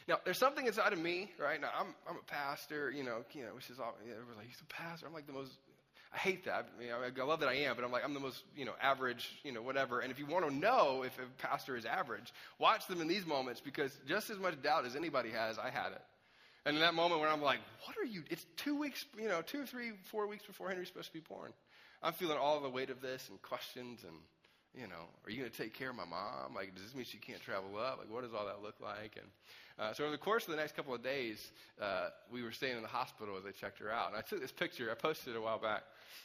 [0.08, 1.60] Now, there's something inside of me, right?
[1.60, 4.46] Now, I'm, I'm a pastor, you know, you know, which is all, you everyone's like,
[4.46, 5.06] he's a pastor.
[5.06, 5.52] I'm like the most,
[6.14, 6.68] I hate that.
[6.80, 8.72] You know, I love that I am, but I'm like, I'm the most, you know,
[8.80, 10.00] average, you know, whatever.
[10.00, 13.26] And if you want to know if a pastor is average, watch them in these
[13.26, 16.02] moments because just as much doubt as anybody has, I had it.
[16.68, 18.24] And in that moment where I'm like, what are you?
[18.28, 21.50] It's two weeks, you know, two, three, four weeks before Henry's supposed to be born.
[22.02, 24.14] I'm feeling all the weight of this and questions and,
[24.74, 26.54] you know, are you going to take care of my mom?
[26.54, 27.96] Like, does this mean she can't travel up?
[27.98, 29.16] Like, what does all that look like?
[29.16, 29.26] And
[29.78, 32.76] uh, so over the course of the next couple of days, uh, we were staying
[32.76, 34.08] in the hospital as they checked her out.
[34.08, 34.90] And I took this picture.
[34.90, 35.84] I posted it a while back.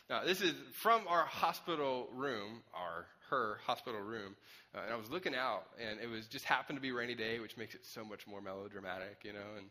[0.09, 4.35] Now, this is from our hospital room, our her hospital room.
[4.75, 7.39] Uh, and I was looking out, and it was just happened to be rainy day,
[7.39, 9.55] which makes it so much more melodramatic, you know.
[9.57, 9.67] And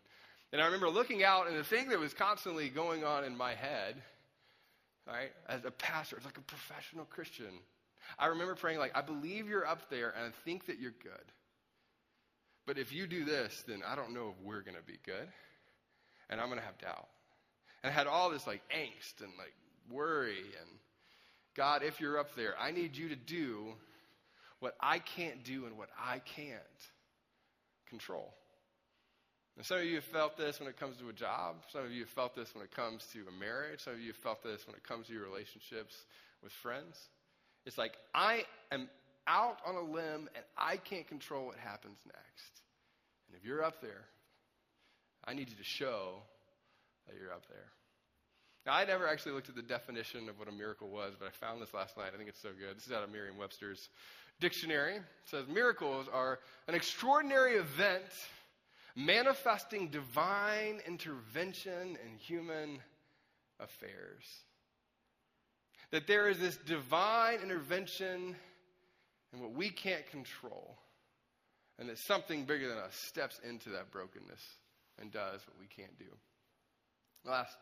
[0.53, 3.55] and I remember looking out, and the thing that was constantly going on in my
[3.55, 3.97] head,
[5.07, 7.59] right, as a pastor, as like a professional Christian,
[8.19, 11.33] I remember praying, like, I believe you're up there, and I think that you're good.
[12.67, 15.29] But if you do this, then I don't know if we're going to be good.
[16.31, 17.09] And I'm going to have doubt.
[17.83, 19.55] And I had all this, like, angst and, like,
[19.91, 20.39] worry.
[20.61, 20.71] And
[21.55, 23.75] God, if you're up there, I need you to do
[24.61, 26.61] what I can't do and what I can't
[27.89, 28.35] control.
[29.57, 31.57] And some of you have felt this when it comes to a job.
[31.71, 33.81] Some of you have felt this when it comes to a marriage.
[33.81, 35.95] Some of you have felt this when it comes to your relationships
[36.43, 36.99] with friends.
[37.67, 38.89] It's like, I am
[39.27, 42.63] out on a limb and I can't control what happens next.
[43.29, 44.05] And if you're up there,
[45.25, 46.15] I need you to show
[47.07, 47.69] that you're up there.
[48.65, 51.31] Now, I never actually looked at the definition of what a miracle was, but I
[51.31, 52.11] found this last night.
[52.15, 52.77] I think it's so good.
[52.77, 53.89] This is out of Merriam Webster's
[54.41, 54.97] dictionary.
[54.97, 56.39] It says miracles are
[56.69, 58.03] an extraordinary event
[58.95, 62.79] manifesting divine intervention in human
[63.61, 64.25] affairs.
[65.91, 68.37] That there is this divine intervention
[69.33, 70.79] in what we can't control,
[71.79, 74.43] and that something bigger than us steps into that brokenness
[75.01, 76.05] and does what we can't do.
[77.25, 77.57] The last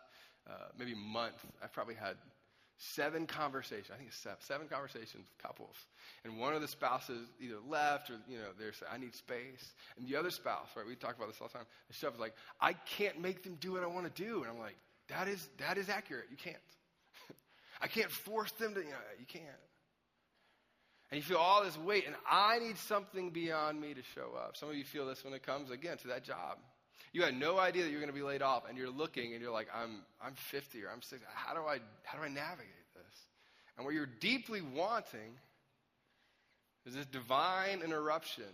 [0.48, 2.16] uh, maybe month, I've probably had
[2.80, 3.90] seven conversations.
[3.92, 5.76] I think it's seven, conversations with couples.
[6.24, 9.74] And one of the spouses either left or, you know, they're saying, I need space.
[9.98, 12.20] And the other spouse, right, we talk about this all the time, the stuff is
[12.20, 14.40] like, I can't make them do what I want to do.
[14.40, 14.76] And I'm like,
[15.08, 16.26] that is, that is accurate.
[16.30, 16.56] You can't.
[17.82, 19.44] I can't force them to, you know, you can't.
[21.10, 24.56] And you feel all this weight, and I need something beyond me to show up.
[24.56, 26.58] Some of you feel this when it comes, again, to that job.
[27.12, 29.42] You had no idea that you're going to be laid off, and you're looking, and
[29.42, 31.26] you're like, I'm, I'm 50 or I'm 60.
[31.34, 33.26] How do I, how do I navigate this?
[33.76, 35.32] And what you're deeply wanting
[36.86, 38.44] is this divine interruption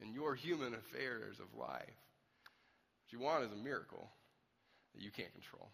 [0.00, 1.80] in your human affairs of life.
[1.80, 4.10] What you want is a miracle
[4.94, 5.70] that you can't control.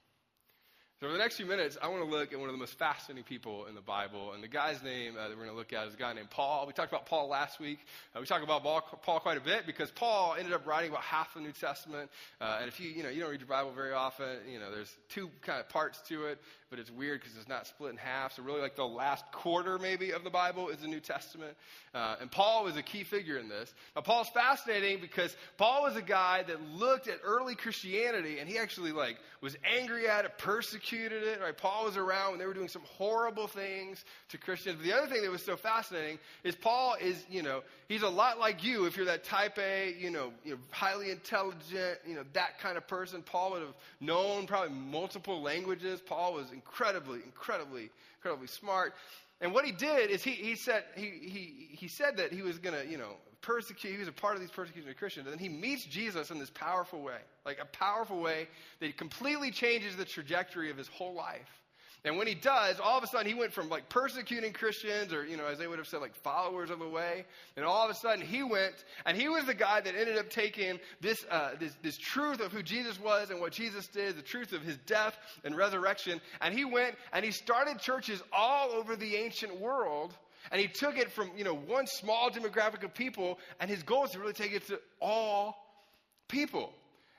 [1.01, 2.79] So, for the next few minutes, I want to look at one of the most
[2.79, 4.35] fascinating people in the Bible.
[4.35, 6.29] And the guy's name uh, that we're going to look at is a guy named
[6.29, 6.67] Paul.
[6.67, 7.79] We talked about Paul last week.
[8.15, 11.33] Uh, we talked about Paul quite a bit because Paul ended up writing about half
[11.33, 12.11] the New Testament.
[12.39, 14.71] Uh, and if you, you know, you don't read your Bible very often, you know,
[14.71, 16.39] there's two kind of parts to it,
[16.69, 18.35] but it's weird because it's not split in half.
[18.35, 21.57] So, really, like the last quarter maybe of the Bible is the New Testament.
[21.95, 23.73] Uh, and Paul is a key figure in this.
[23.97, 28.59] Now, Paul's fascinating because Paul was a guy that looked at early Christianity and he
[28.59, 31.57] actually, like, was angry at it, persecuted persecuted it, right?
[31.57, 34.77] Paul was around when they were doing some horrible things to Christians.
[34.77, 38.09] But the other thing that was so fascinating is Paul is, you know, he's a
[38.09, 42.15] lot like you if you're that type A, you know, you know highly intelligent, you
[42.15, 43.23] know, that kind of person.
[43.23, 46.01] Paul would have known probably multiple languages.
[46.01, 48.95] Paul was incredibly, incredibly, incredibly smart.
[49.41, 52.59] And what he did is he, he said he, he, he said that he was
[52.59, 55.27] going to, you know, persecuted, he was a part of these persecutions of Christians.
[55.27, 58.49] And then he meets Jesus in this powerful way, like a powerful way
[58.81, 61.49] that completely changes the trajectory of his whole life.
[62.03, 65.27] And when he does, all of a sudden he went from like persecuting Christians, or,
[65.27, 67.27] you know, as they would have said, like followers of the way,
[67.57, 68.73] and all of a sudden he went,
[69.05, 72.53] and he was the guy that ended up taking this, uh, this, this truth of
[72.53, 75.15] who Jesus was and what Jesus did, the truth of his death
[75.45, 80.15] and resurrection, and he went and he started churches all over the ancient world.
[80.51, 84.05] And he took it from, you know, one small demographic of people, and his goal
[84.05, 85.57] is to really take it to all
[86.29, 86.73] people.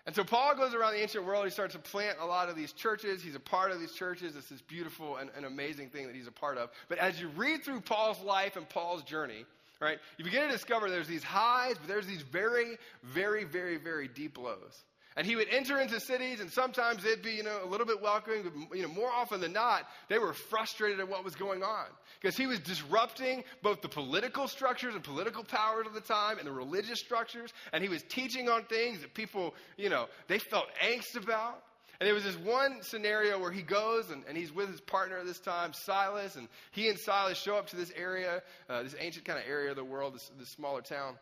[0.06, 1.46] And so Paul goes around the ancient world.
[1.46, 3.22] He starts to plant a lot of these churches.
[3.22, 4.36] He's a part of these churches.
[4.36, 6.72] It's this beautiful and, and amazing thing that he's a part of.
[6.90, 9.46] But as you read through Paul's life and Paul's journey,
[9.80, 14.08] right, you begin to discover there's these highs, but there's these very, very, very, very
[14.08, 14.84] deep lows.
[15.18, 18.02] And he would enter into cities, and sometimes they'd be, you know, a little bit
[18.02, 21.64] welcoming, but you know, more often than not, they were frustrated at what was going
[21.64, 21.86] on
[22.22, 26.48] because he was disrupting both the political structures and political powers of the time and
[26.48, 30.68] the religious structures, and he was teaching on things that people, you know, they felt
[30.82, 31.62] angst about.
[32.00, 35.20] And there was this one scenario where he goes and, and he's with his partner
[35.20, 38.96] at this time, Silas, and he and Silas show up to this area, uh, this
[39.00, 41.16] ancient kind of area of the world, this, this smaller town.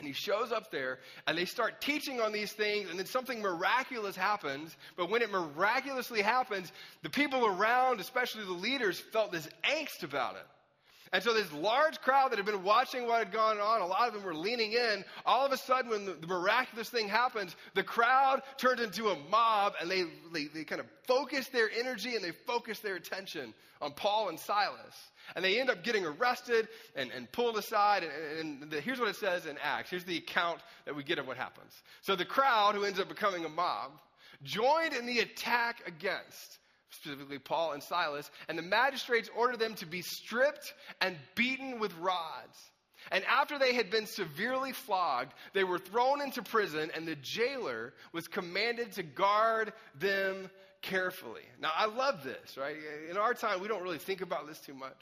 [0.00, 3.42] And he shows up there, and they start teaching on these things, and then something
[3.42, 4.74] miraculous happens.
[4.96, 6.72] But when it miraculously happens,
[7.02, 10.46] the people around, especially the leaders, felt this angst about it.
[11.12, 14.08] And so, this large crowd that had been watching what had gone on, a lot
[14.08, 15.04] of them were leaning in.
[15.26, 19.16] All of a sudden, when the, the miraculous thing happens, the crowd turned into a
[19.28, 23.52] mob, and they, they, they kind of focused their energy and they focused their attention
[23.80, 25.10] on Paul and Silas.
[25.34, 28.02] And they end up getting arrested and, and pulled aside.
[28.02, 29.90] And, and the, here's what it says in Acts.
[29.90, 31.72] Here's the account that we get of what happens.
[32.02, 33.92] So the crowd, who ends up becoming a mob,
[34.42, 36.58] joined in the attack against
[36.90, 41.96] specifically Paul and Silas, and the magistrates ordered them to be stripped and beaten with
[41.98, 42.58] rods.
[43.10, 47.94] And after they had been severely flogged, they were thrown into prison, and the jailer
[48.12, 50.50] was commanded to guard them
[50.82, 51.42] carefully.
[51.60, 52.76] Now, I love this, right?
[53.10, 54.96] In our time, we don't really think about this too much.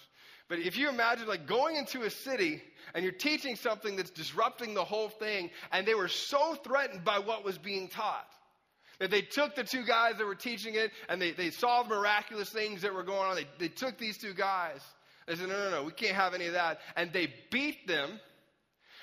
[0.49, 2.63] But if you imagine like going into a city
[2.95, 7.19] and you're teaching something that's disrupting the whole thing, and they were so threatened by
[7.19, 8.27] what was being taught
[8.99, 11.89] that they took the two guys that were teaching it and they, they saw the
[11.89, 13.37] miraculous things that were going on.
[13.37, 14.81] They, they took these two guys.
[15.27, 16.81] They said, no, no, no, we can't have any of that.
[16.97, 18.19] And they beat them.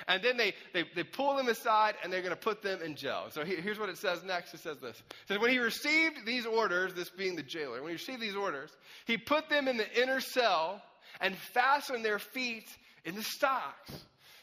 [0.08, 2.96] And then they, they, they pull them aside and they're going to put them in
[2.96, 3.26] jail.
[3.32, 4.54] So here's what it says next.
[4.54, 4.98] It says this.
[4.98, 8.36] It says, when he received these orders, this being the jailer, when he received these
[8.36, 8.72] orders,
[9.06, 10.82] he put them in the inner cell
[11.22, 12.68] and fastened their feet
[13.06, 13.92] in the stocks.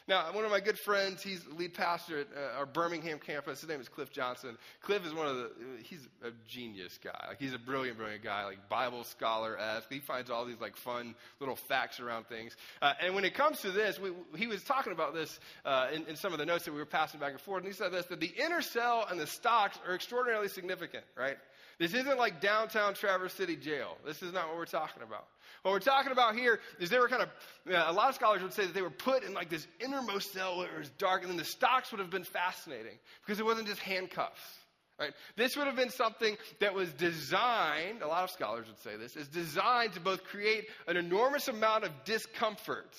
[0.07, 3.61] Now, one of my good friends, he's lead pastor at uh, our Birmingham campus.
[3.61, 4.57] His name is Cliff Johnson.
[4.81, 5.51] Cliff is one of the,
[5.83, 7.25] he's a genius guy.
[7.29, 9.89] Like, he's a brilliant, brilliant guy, like Bible scholar esque.
[9.89, 12.55] He finds all these, like, fun little facts around things.
[12.81, 16.05] Uh, and when it comes to this, we, he was talking about this uh, in,
[16.07, 17.63] in some of the notes that we were passing back and forth.
[17.63, 21.37] And he said this that the inner cell and the stocks are extraordinarily significant, right?
[21.79, 23.97] This isn't like downtown Traverse City Jail.
[24.05, 25.27] This is not what we're talking about.
[25.61, 27.29] What we're talking about here is they were kind of,
[27.73, 30.33] uh, a lot of scholars would say that they were put in like this innermost
[30.33, 33.45] cell where it was dark, and then the stocks would have been fascinating because it
[33.45, 34.41] wasn't just handcuffs.
[34.99, 35.13] Right?
[35.35, 39.15] This would have been something that was designed, a lot of scholars would say this,
[39.15, 42.95] is designed to both create an enormous amount of discomfort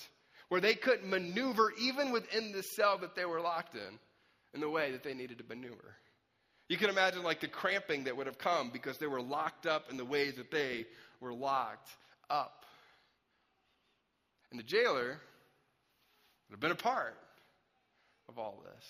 [0.49, 3.99] where they couldn't maneuver even within the cell that they were locked in
[4.53, 5.95] in the way that they needed to maneuver.
[6.67, 9.91] You can imagine like the cramping that would have come because they were locked up
[9.91, 10.85] in the ways that they
[11.19, 11.89] were locked
[12.29, 12.65] up.
[14.51, 15.19] And the jailer
[16.47, 17.17] would have been a part
[18.29, 18.85] of all this.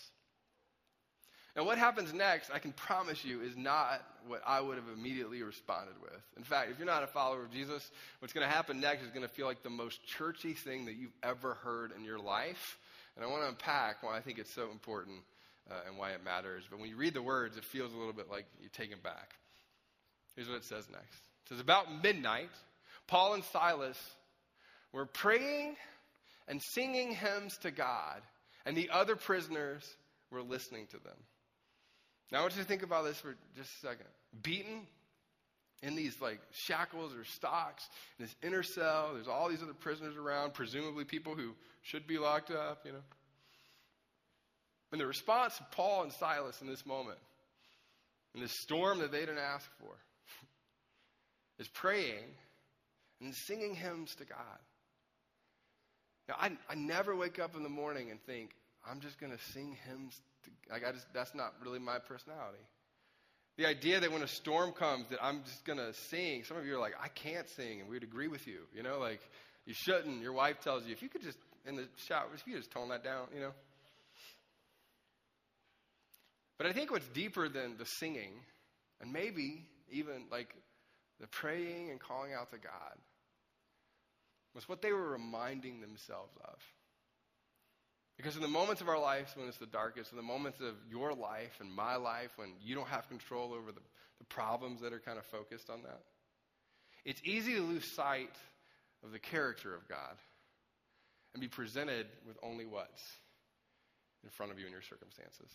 [1.56, 5.42] Now, what happens next, I can promise you, is not what I would have immediately
[5.42, 6.22] responded with.
[6.36, 9.10] In fact, if you're not a follower of Jesus, what's going to happen next is
[9.10, 12.78] going to feel like the most churchy thing that you've ever heard in your life.
[13.16, 15.20] And I want to unpack why I think it's so important
[15.72, 16.66] uh, and why it matters.
[16.70, 19.36] But when you read the words, it feels a little bit like you're taken back.
[20.36, 21.16] Here's what it says next
[21.46, 22.52] it says, About midnight,
[23.08, 23.98] Paul and Silas
[24.92, 25.76] were praying
[26.48, 28.22] and singing hymns to God,
[28.66, 29.84] and the other prisoners
[30.32, 31.18] were listening to them.
[32.32, 34.08] Now, I want you to think about this for just a second.
[34.42, 34.82] Beaten
[35.84, 37.88] in these like shackles or stocks,
[38.18, 41.52] in this inner cell, there's all these other prisoners around, presumably people who
[41.84, 43.04] should be locked up, you know.
[44.92, 47.20] And the response of Paul and Silas in this moment,
[48.34, 49.92] in this storm that they didn't ask for,
[51.60, 52.24] is praying
[53.22, 54.60] and singing hymns to God.
[56.28, 58.52] Now, I, I never wake up in the morning and think,
[58.90, 60.20] I'm just going to sing hymns.
[60.44, 62.60] To, like I just, that's not really my personality.
[63.58, 66.66] The idea that when a storm comes that I'm just going to sing, some of
[66.66, 68.62] you are like, I can't sing, and we'd agree with you.
[68.74, 69.22] You know, like,
[69.66, 70.22] you shouldn't.
[70.22, 72.90] Your wife tells you, if you could just, in the shower, if you just tone
[72.90, 73.52] that down, you know.
[76.58, 78.32] But I think what's deeper than the singing,
[79.02, 80.54] and maybe even like
[81.20, 82.98] the praying and calling out to God,
[84.54, 86.58] was what they were reminding themselves of.
[88.18, 90.76] Because in the moments of our lives when it's the darkest, in the moments of
[90.90, 93.82] your life and my life when you don't have control over the,
[94.20, 96.02] the problems that are kind of focused on that,
[97.04, 98.34] it's easy to lose sight
[99.04, 100.16] of the character of God
[101.34, 103.04] and be presented with only what's
[104.24, 105.52] in front of you in your circumstances.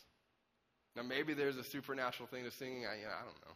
[0.95, 2.85] Now, maybe there's a supernatural thing to singing.
[2.87, 3.55] I, you know, I don't know.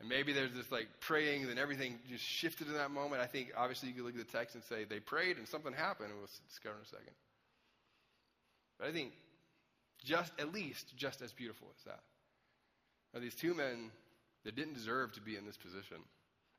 [0.00, 3.20] And maybe there's this like praying, then everything just shifted in that moment.
[3.20, 5.74] I think obviously you could look at the text and say they prayed and something
[5.74, 7.14] happened, we'll discover in a second.
[8.78, 9.12] But I think
[10.02, 12.00] just at least just as beautiful as that
[13.18, 13.90] these two men
[14.44, 15.98] that didn't deserve to be in this position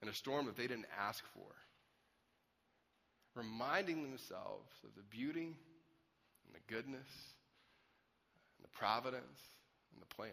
[0.01, 1.47] in a storm that they didn't ask for,
[3.35, 5.55] reminding themselves of the beauty
[6.45, 7.07] and the goodness
[8.57, 9.39] and the providence
[9.93, 10.29] and the plan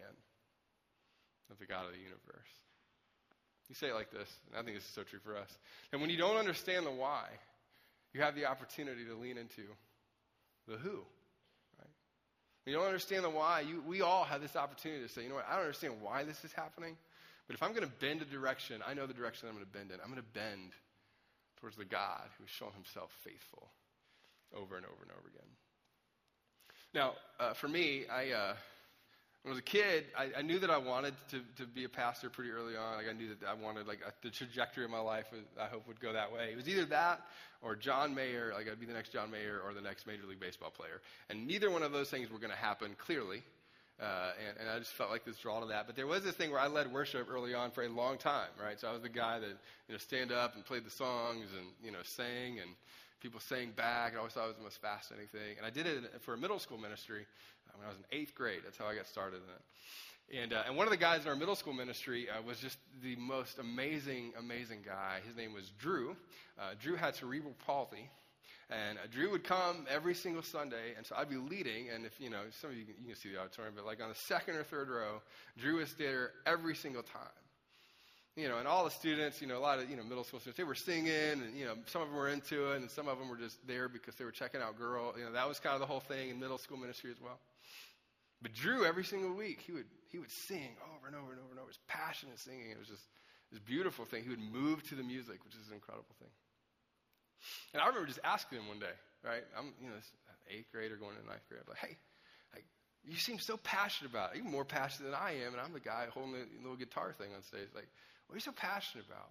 [1.49, 2.51] of the God of the universe.
[3.69, 5.57] You say it like this, and I think this is so true for us.
[5.91, 7.25] And when you don't understand the why,
[8.13, 9.61] you have the opportunity to lean into
[10.67, 10.97] the who.
[11.77, 11.93] Right?
[12.65, 15.29] When you don't understand the why, you, we all have this opportunity to say, you
[15.29, 16.97] know what, I don't understand why this is happening,
[17.45, 19.71] but if I'm going to bend a direction, I know the direction I'm going to
[19.71, 19.99] bend in.
[20.01, 20.73] I'm going to bend
[21.59, 23.69] towards the God who has shown himself faithful
[24.55, 25.49] over and over and over again.
[26.93, 28.53] Now, uh, for me, I, uh,
[29.43, 31.89] when I was a kid, I, I, knew that I wanted to, to be a
[31.89, 32.97] pastor pretty early on.
[32.97, 35.25] Like I knew that I wanted like a, the trajectory of my life.
[35.59, 36.49] I hope would go that way.
[36.51, 37.21] It was either that
[37.61, 38.51] or John Mayer.
[38.53, 41.01] Like I'd be the next John Mayer or the next Major League Baseball player.
[41.29, 43.41] And neither one of those things were going to happen clearly.
[44.01, 45.85] Uh, and, and, I just felt like this draw to that.
[45.85, 48.47] But there was this thing where I led worship early on for a long time,
[48.61, 48.79] right?
[48.79, 51.67] So I was the guy that you know stand up and played the songs and
[51.83, 52.71] you know sang and
[53.19, 54.13] people sang back.
[54.15, 55.57] I always thought it was the most fascinating thing.
[55.57, 57.25] And I did it for a middle school ministry
[57.75, 58.61] when I was in eighth grade.
[58.63, 60.43] That's how I got started in it.
[60.43, 62.77] And, uh, and one of the guys in our middle school ministry uh, was just
[63.01, 65.19] the most amazing, amazing guy.
[65.25, 66.15] His name was Drew.
[66.59, 68.09] Uh, Drew had cerebral palsy.
[68.69, 71.89] And uh, Drew would come every single Sunday, and so I'd be leading.
[71.89, 73.99] And if you know, some of you can, you can see the auditorium, but like
[74.03, 75.23] on the second or third row,
[75.57, 77.39] Drew was there every single time
[78.39, 80.39] you know, and all the students, you know, a lot of, you know, middle school
[80.39, 83.09] students, they were singing and, you know, some of them were into it and some
[83.09, 85.13] of them were just there because they were checking out girl.
[85.17, 87.37] You know, that was kind of the whole thing in middle school ministry as well.
[88.41, 91.51] But Drew, every single week, he would, he would sing over and over and over
[91.51, 91.67] and over.
[91.67, 92.71] His was passionate singing.
[92.71, 93.03] It was just
[93.51, 94.23] this beautiful thing.
[94.23, 96.31] He would move to the music, which is an incredible thing.
[97.73, 99.43] And I remember just asking him one day, right?
[99.57, 99.95] I'm, you know,
[100.49, 101.61] eighth grader going to ninth grade.
[101.63, 101.97] I'm like, hey,
[102.53, 102.65] like,
[103.03, 105.79] you seem so passionate about it, even more passionate than I am, and I'm the
[105.79, 107.69] guy holding the little guitar thing on stage.
[107.73, 107.87] Like,
[108.27, 109.29] what are you so passionate about?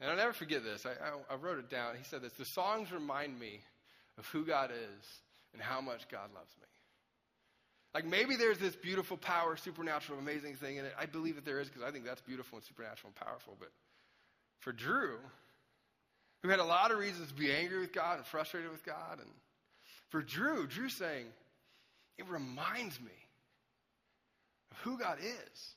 [0.00, 0.86] And I'll never forget this.
[0.86, 1.96] I, I, I wrote it down.
[1.96, 3.60] He said this The songs remind me
[4.18, 5.04] of who God is
[5.52, 6.68] and how much God loves me.
[7.94, 10.92] Like maybe there's this beautiful power, supernatural, amazing thing in it.
[10.98, 13.56] I believe that there is because I think that's beautiful and supernatural and powerful.
[13.58, 13.70] But
[14.60, 15.16] for Drew,
[16.42, 19.18] who had a lot of reasons to be angry with God and frustrated with God,
[19.18, 19.30] and
[20.10, 21.26] for Drew, Drew saying,
[22.18, 23.12] it reminds me
[24.70, 25.74] of who God is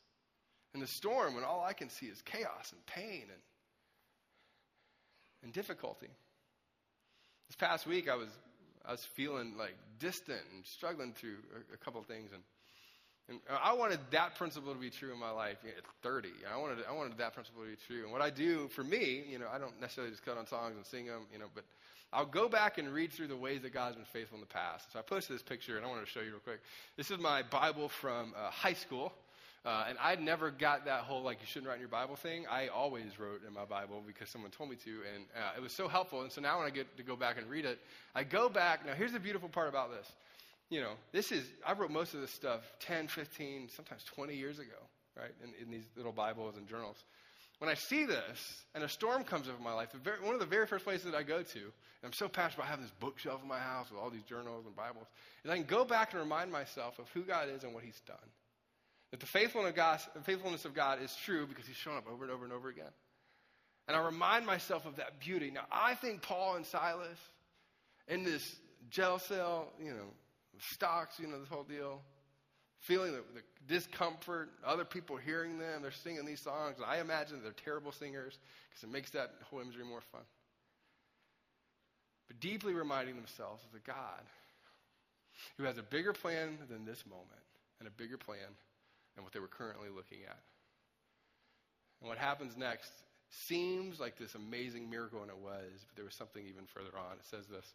[0.73, 3.41] in the storm when all I can see is chaos and pain and,
[5.43, 6.09] and difficulty.
[7.47, 8.29] This past week, I was,
[8.85, 12.31] I was feeling like distant and struggling through a, a couple things.
[12.33, 12.41] And,
[13.27, 16.29] and I wanted that principle to be true in my life at 30.
[16.51, 18.03] I wanted, I wanted that principle to be true.
[18.03, 20.75] And what I do for me, you know, I don't necessarily just cut on songs
[20.75, 21.63] and sing them, you know, but
[22.11, 24.91] I'll go back and read through the ways that God's been faithful in the past.
[24.91, 26.59] So I posted this picture, and I wanted to show you real quick.
[26.97, 29.13] This is my Bible from uh, high school.
[29.65, 32.45] Uh, and I'd never got that whole like you shouldn't write in your Bible thing.
[32.49, 35.73] I always wrote in my Bible because someone told me to, and uh, it was
[35.73, 36.21] so helpful.
[36.21, 37.79] And so now when I get to go back and read it,
[38.15, 38.85] I go back.
[38.85, 40.09] Now here's the beautiful part about this.
[40.69, 44.59] You know, this is I wrote most of this stuff 10, 15, sometimes 20 years
[44.59, 44.77] ago,
[45.17, 45.31] right?
[45.43, 47.03] In, in these little Bibles and journals.
[47.57, 50.39] When I see this and a storm comes up in my life, very, one of
[50.39, 52.93] the very first places that I go to, and I'm so passionate about having this
[53.01, 55.07] bookshelf in my house with all these journals and Bibles,
[55.43, 57.99] is I can go back and remind myself of who God is and what He's
[58.07, 58.15] done.
[59.11, 62.53] That the faithfulness of, God, is true because he's shown up over and over and
[62.53, 62.91] over again.
[63.87, 65.49] And I remind myself of that beauty.
[65.49, 67.17] Now, I think Paul and Silas
[68.07, 68.55] in this
[68.91, 70.05] jail cell, you know,
[70.59, 72.01] stocks, you know, this whole deal,
[72.77, 76.77] feeling the, the discomfort, other people hearing them, they're singing these songs.
[76.85, 78.37] I imagine they're terrible singers
[78.69, 80.21] because it makes that whole imagery more fun.
[82.27, 84.21] But deeply reminding themselves of the God
[85.57, 87.41] who has a bigger plan than this moment
[87.79, 88.55] and a bigger plan
[89.19, 90.39] and what they were currently looking at.
[91.99, 92.89] And what happens next
[93.29, 97.17] seems like this amazing miracle, and it was, but there was something even further on.
[97.19, 97.65] It says this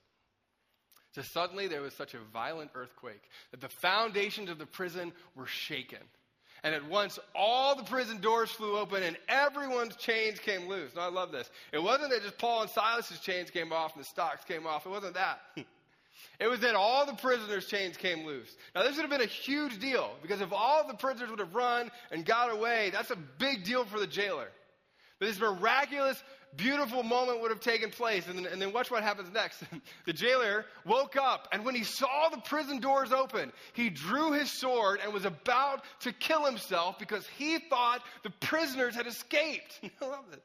[1.12, 5.46] So suddenly there was such a violent earthquake that the foundations of the prison were
[5.46, 6.00] shaken.
[6.62, 10.94] And at once all the prison doors flew open and everyone's chains came loose.
[10.96, 11.50] Now I love this.
[11.72, 14.86] It wasn't that just Paul and Silas's chains came off and the stocks came off.
[14.86, 15.40] It wasn't that.
[16.40, 18.54] It was that all the prisoners' chains came loose.
[18.74, 21.54] Now, this would have been a huge deal because if all the prisoners would have
[21.54, 24.48] run and got away, that's a big deal for the jailer.
[25.20, 26.22] But this miraculous,
[26.56, 28.26] beautiful moment would have taken place.
[28.26, 29.62] And then, and then watch what happens next.
[30.06, 34.50] the jailer woke up, and when he saw the prison doors open, he drew his
[34.50, 39.80] sword and was about to kill himself because he thought the prisoners had escaped.
[40.02, 40.40] I love this.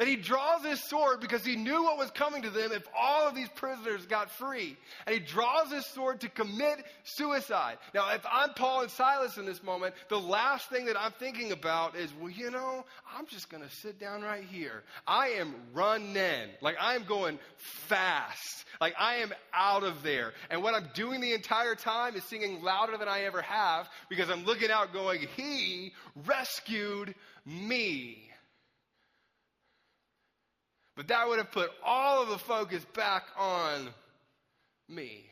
[0.00, 3.26] And he draws his sword because he knew what was coming to them if all
[3.26, 4.76] of these prisoners got free.
[5.06, 7.78] And he draws his sword to commit suicide.
[7.94, 11.50] Now, if I'm Paul and Silas in this moment, the last thing that I'm thinking
[11.50, 12.84] about is, well, you know,
[13.16, 14.84] I'm just going to sit down right here.
[15.04, 16.48] I am running.
[16.60, 18.66] Like, I am going fast.
[18.80, 20.32] Like, I am out of there.
[20.48, 24.30] And what I'm doing the entire time is singing louder than I ever have because
[24.30, 25.92] I'm looking out going, He
[26.24, 28.27] rescued me.
[30.98, 33.88] But that would have put all of the focus back on
[34.88, 35.30] me.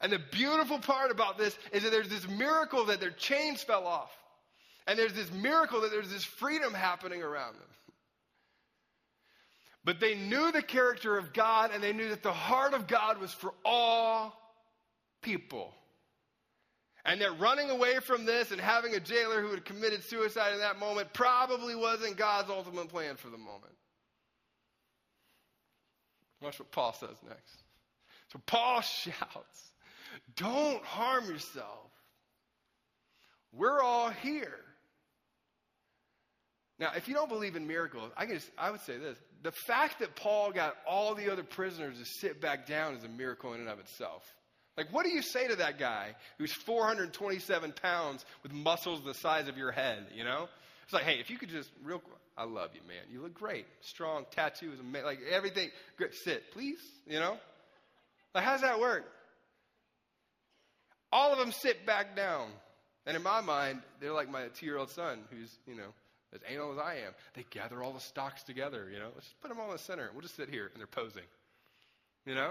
[0.00, 3.86] And the beautiful part about this is that there's this miracle that their chains fell
[3.86, 4.10] off.
[4.86, 7.68] And there's this miracle that there's this freedom happening around them.
[9.84, 13.20] But they knew the character of God and they knew that the heart of God
[13.20, 14.32] was for all
[15.20, 15.74] people.
[17.04, 20.60] And that running away from this and having a jailer who had committed suicide in
[20.60, 23.74] that moment probably wasn't God's ultimate plan for the moment.
[26.42, 27.62] Watch what Paul says next.
[28.32, 29.72] So Paul shouts,
[30.36, 31.90] Don't harm yourself.
[33.52, 34.58] We're all here.
[36.78, 39.18] Now, if you don't believe in miracles, I, just, I would say this.
[39.42, 43.08] The fact that Paul got all the other prisoners to sit back down is a
[43.08, 44.22] miracle in and of itself.
[44.78, 49.46] Like, what do you say to that guy who's 427 pounds with muscles the size
[49.46, 50.48] of your head, you know?
[50.84, 52.00] It's like, hey, if you could just, real
[52.36, 53.02] I love you, man.
[53.10, 53.66] You look great.
[53.80, 55.70] Strong, tattoos, like everything.
[55.96, 56.14] Great.
[56.14, 56.78] Sit, please.
[57.06, 57.36] You know?
[58.34, 59.04] Like, how does that work?
[61.12, 62.48] All of them sit back down.
[63.06, 65.92] And in my mind, they're like my two year old son who's, you know,
[66.32, 67.12] as anal as I am.
[67.34, 69.08] They gather all the stocks together, you know.
[69.14, 70.10] Let's just put them all in the center.
[70.12, 71.24] We'll just sit here and they're posing.
[72.26, 72.50] You know?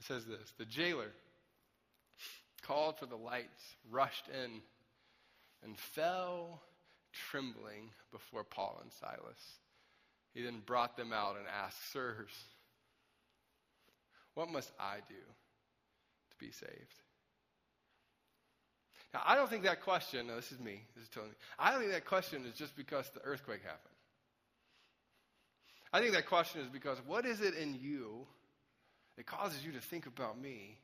[0.00, 1.10] It says this The jailer
[2.62, 4.62] called for the lights, rushed in,
[5.62, 6.62] and fell
[7.12, 9.58] trembling before Paul and Silas.
[10.34, 12.32] He then brought them out and asked, Sirs,
[14.34, 16.94] what must I do to be saved?
[19.12, 21.70] Now, I don't think that question, no, this is me, this is telling me, I
[21.70, 23.94] don't think that question is just because the earthquake happened.
[25.92, 28.26] I think that question is because what is it in you
[29.16, 30.78] that causes you to think about me,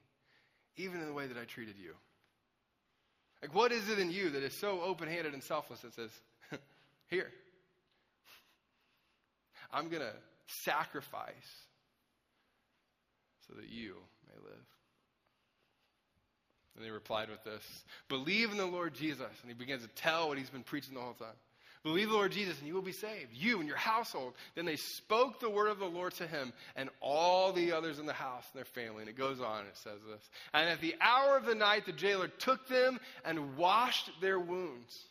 [0.76, 1.94] even in the way that I treated you?
[3.42, 6.10] Like, what is it in you that is so open handed and selfless that says,
[7.08, 7.30] Here,
[9.72, 10.12] I'm going to
[10.46, 11.32] sacrifice
[13.46, 13.94] so that you
[14.26, 14.64] may live?
[16.76, 17.62] And they replied with this
[18.08, 19.26] Believe in the Lord Jesus.
[19.42, 21.28] And he begins to tell what he's been preaching the whole time.
[21.82, 24.34] Believe the Lord Jesus and you will be saved, you and your household.
[24.54, 28.06] Then they spoke the word of the Lord to him and all the others in
[28.06, 29.00] the house and their family.
[29.00, 30.30] And it goes on and it says this.
[30.52, 35.04] And at the hour of the night, the jailer took them and washed their wounds.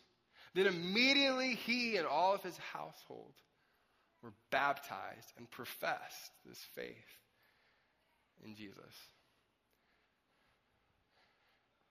[0.54, 3.34] Then immediately he and all of his household
[4.24, 6.96] were baptized and professed this faith
[8.46, 8.78] in Jesus.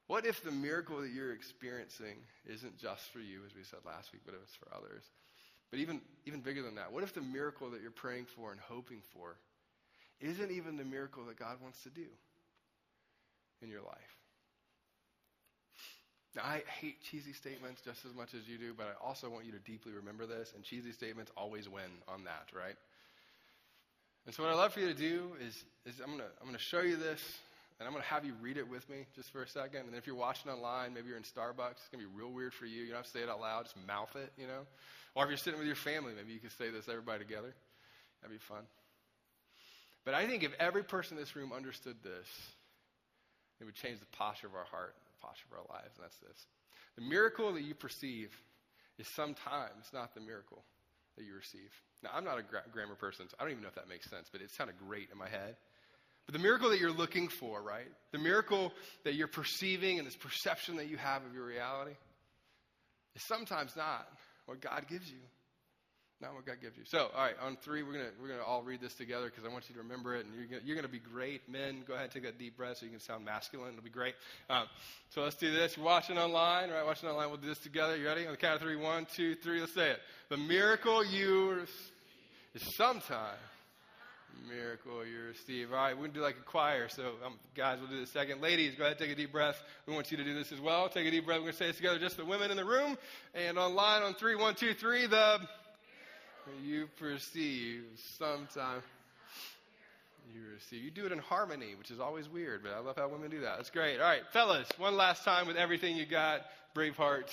[0.06, 4.12] What if the miracle that you're experiencing isn't just for you, as we said last
[4.12, 5.02] week, but it was for others?
[5.70, 8.60] But even, even bigger than that, what if the miracle that you're praying for and
[8.60, 9.36] hoping for
[10.20, 12.06] isn't even the miracle that God wants to do
[13.60, 14.16] in your life?
[16.36, 19.46] Now, I hate cheesy statements just as much as you do, but I also want
[19.46, 22.76] you to deeply remember this, and cheesy statements always win on that, right?
[24.26, 26.46] And so, what I'd love for you to do is, is I'm going to I'm
[26.46, 27.22] going to show you this
[27.78, 29.86] and I'm going to have you read it with me just for a second.
[29.86, 32.54] And if you're watching online, maybe you're in Starbucks, it's going to be real weird
[32.54, 32.82] for you.
[32.82, 34.64] You don't have to say it out loud, just mouth it, you know.
[35.14, 37.54] Or if you're sitting with your family, maybe you can say this everybody together.
[38.22, 38.64] That'd be fun.
[40.04, 42.28] But I think if every person in this room understood this,
[43.60, 45.96] it would change the posture of our heart, the posture of our lives.
[45.96, 46.46] And that's this
[46.96, 48.32] the miracle that you perceive
[48.98, 50.64] is sometimes not the miracle
[51.16, 51.72] that you receive.
[52.02, 54.08] Now, I'm not a gra- grammar person, so I don't even know if that makes
[54.08, 55.56] sense, but it sounded great in my head.
[56.26, 57.86] But the miracle that you're looking for, right?
[58.12, 58.72] The miracle
[59.04, 61.94] that you're perceiving and this perception that you have of your reality
[63.14, 64.08] is sometimes not
[64.46, 65.18] what God gives you.
[66.20, 66.84] Not what God gives you.
[66.86, 69.48] So, all right, on three, we're gonna we're gonna all read this together because I
[69.48, 71.46] want you to remember it, and you're gonna, you're gonna be great.
[71.46, 73.72] Men, go ahead and take that deep breath so you can sound masculine.
[73.72, 74.14] It'll be great.
[74.48, 74.64] Um,
[75.10, 75.76] so let's do this.
[75.76, 76.86] You're watching online, right?
[76.86, 77.28] Watching online.
[77.28, 77.98] We'll do this together.
[77.98, 78.24] You ready?
[78.24, 78.76] On the count of three.
[78.76, 79.60] One, two, three.
[79.60, 80.00] Let's say it.
[80.30, 81.66] The miracle you
[82.54, 83.36] is sometime.
[84.48, 85.72] Miracle, you're Steve.
[85.72, 86.88] All right, we're going to do like a choir.
[86.88, 88.40] So, um, guys, we'll do the second.
[88.40, 89.62] Ladies, go ahead, take a deep breath.
[89.86, 90.88] We want you to do this as well.
[90.88, 91.38] Take a deep breath.
[91.38, 92.96] We're going to say this together, just the women in the room.
[93.34, 95.40] And online on three, one, two, three, the
[96.64, 97.84] you perceive
[98.18, 98.82] sometime.
[100.34, 100.82] You receive.
[100.82, 103.40] You do it in harmony, which is always weird, but I love how women do
[103.40, 103.56] that.
[103.56, 104.00] That's great.
[104.00, 106.42] All right, fellas, one last time with everything you got.
[106.74, 107.30] Braveheart.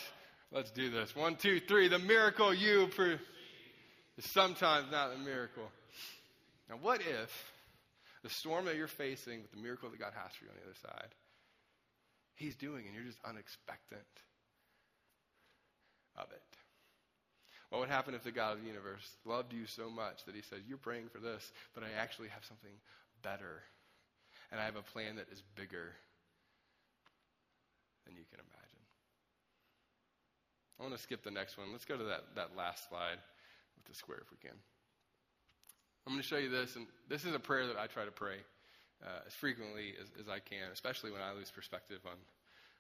[0.51, 1.15] Let's do this.
[1.15, 1.87] One, two, three.
[1.87, 3.19] The miracle you perceive
[4.17, 5.69] is sometimes not a miracle.
[6.73, 7.51] Now, what if
[8.23, 10.65] the storm that you're facing with the miracle that God has for you on the
[10.65, 11.13] other side,
[12.33, 14.01] He's doing and you're just unexpectant
[16.17, 16.41] of it?
[17.69, 20.41] What would happen if the God of the universe loved you so much that He
[20.41, 22.73] said, You're praying for this, but I actually have something
[23.21, 23.61] better,
[24.51, 25.93] and I have a plan that is bigger
[28.07, 28.81] than you can imagine?
[30.79, 31.71] I want to skip the next one.
[31.71, 33.21] Let's go to that, that last slide
[33.77, 34.57] with the square if we can.
[36.05, 38.11] I'm going to show you this, and this is a prayer that I try to
[38.11, 38.37] pray
[39.03, 42.17] uh, as frequently as, as I can, especially when I lose perspective on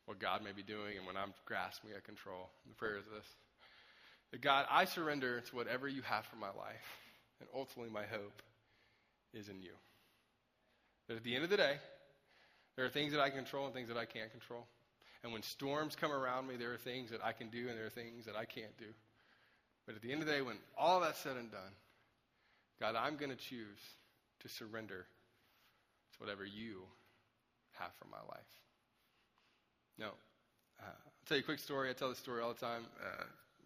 [0.05, 2.49] what God may be doing and when I'm grasping at control.
[2.67, 3.27] The prayer is this
[4.31, 6.99] that God, I surrender to whatever you have for my life,
[7.39, 8.41] and ultimately my hope
[9.33, 9.71] is in you.
[11.07, 11.77] That at the end of the day,
[12.75, 14.65] there are things that I control and things that I can't control.
[15.23, 17.85] And when storms come around me, there are things that I can do and there
[17.85, 18.87] are things that I can't do.
[19.85, 21.71] But at the end of the day, when all that's said and done,
[22.79, 23.79] God, I'm going to choose
[24.41, 25.05] to surrender
[26.13, 26.81] to whatever you
[27.79, 28.51] have for my life.
[29.97, 30.11] Now,
[30.79, 31.89] uh, I'll tell you a quick story.
[31.89, 32.83] I tell this story all the time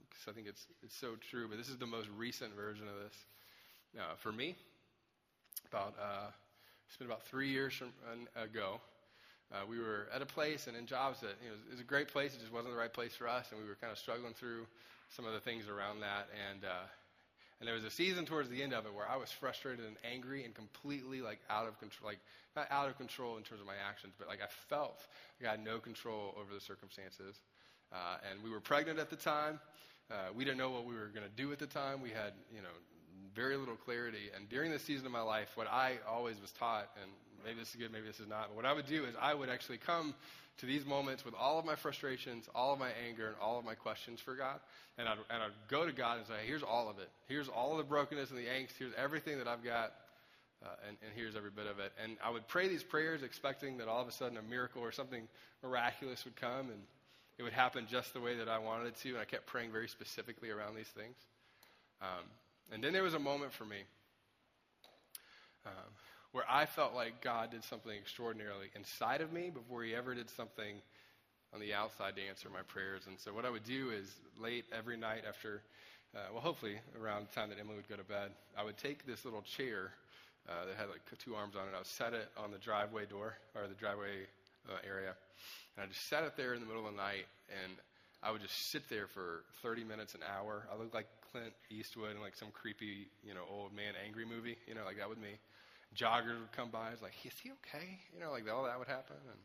[0.09, 2.87] because uh, I think it's, it's so true, but this is the most recent version
[2.87, 3.15] of this.
[3.97, 4.55] Uh, for me,
[5.71, 6.29] about uh,
[6.87, 7.89] it's been about three years from,
[8.35, 8.79] ago.
[9.51, 11.83] Uh, we were at a place and in jobs that you know, it was a
[11.83, 12.33] great place.
[12.35, 14.67] It just wasn't the right place for us, and we were kind of struggling through
[15.09, 16.27] some of the things around that.
[16.51, 16.85] And uh,
[17.59, 19.95] and there was a season towards the end of it where I was frustrated and
[20.03, 22.19] angry and completely like out of control, like
[22.55, 24.99] not out of control in terms of my actions, but like I felt
[25.39, 27.35] like I had no control over the circumstances.
[27.91, 29.59] Uh, and we were pregnant at the time.
[30.11, 32.01] Uh, we didn't know what we were going to do at the time.
[32.01, 32.75] We had, you know,
[33.35, 34.29] very little clarity.
[34.35, 37.11] And during this season of my life, what I always was taught, and
[37.43, 39.33] maybe this is good, maybe this is not, but what I would do is I
[39.33, 40.13] would actually come
[40.59, 43.65] to these moments with all of my frustrations, all of my anger, and all of
[43.65, 44.59] my questions for God.
[44.97, 47.09] And I'd, and I'd go to God and say, here's all of it.
[47.27, 48.71] Here's all of the brokenness and the angst.
[48.77, 49.93] Here's everything that I've got.
[50.63, 51.91] Uh, and, and here's every bit of it.
[52.03, 54.91] And I would pray these prayers expecting that all of a sudden a miracle or
[54.91, 55.27] something
[55.61, 56.81] miraculous would come and
[57.37, 59.09] it would happen just the way that I wanted it to.
[59.09, 61.15] And I kept praying very specifically around these things.
[62.01, 62.25] Um,
[62.73, 63.77] and then there was a moment for me
[65.67, 65.91] um,
[66.31, 70.29] where I felt like God did something extraordinarily inside of me before he ever did
[70.29, 70.81] something
[71.53, 73.03] on the outside to answer my prayers.
[73.07, 75.61] And so what I would do is late every night after,
[76.15, 79.05] uh, well, hopefully around the time that Emily would go to bed, I would take
[79.05, 79.91] this little chair
[80.49, 81.71] uh, that had like two arms on it.
[81.75, 84.27] I would set it on the driveway door or the driveway
[84.69, 85.15] uh, area,
[85.75, 87.73] and I just set it there in the middle of the night, and
[88.23, 90.67] I would just sit there for 30 minutes, an hour.
[90.73, 94.57] I looked like Clint Eastwood in like some creepy, you know, old man angry movie,
[94.67, 95.37] you know, like that with me.
[95.95, 96.89] Joggers would come by.
[96.89, 97.99] I was like, is he okay?
[98.13, 99.15] You know, like all that would happen.
[99.29, 99.39] And,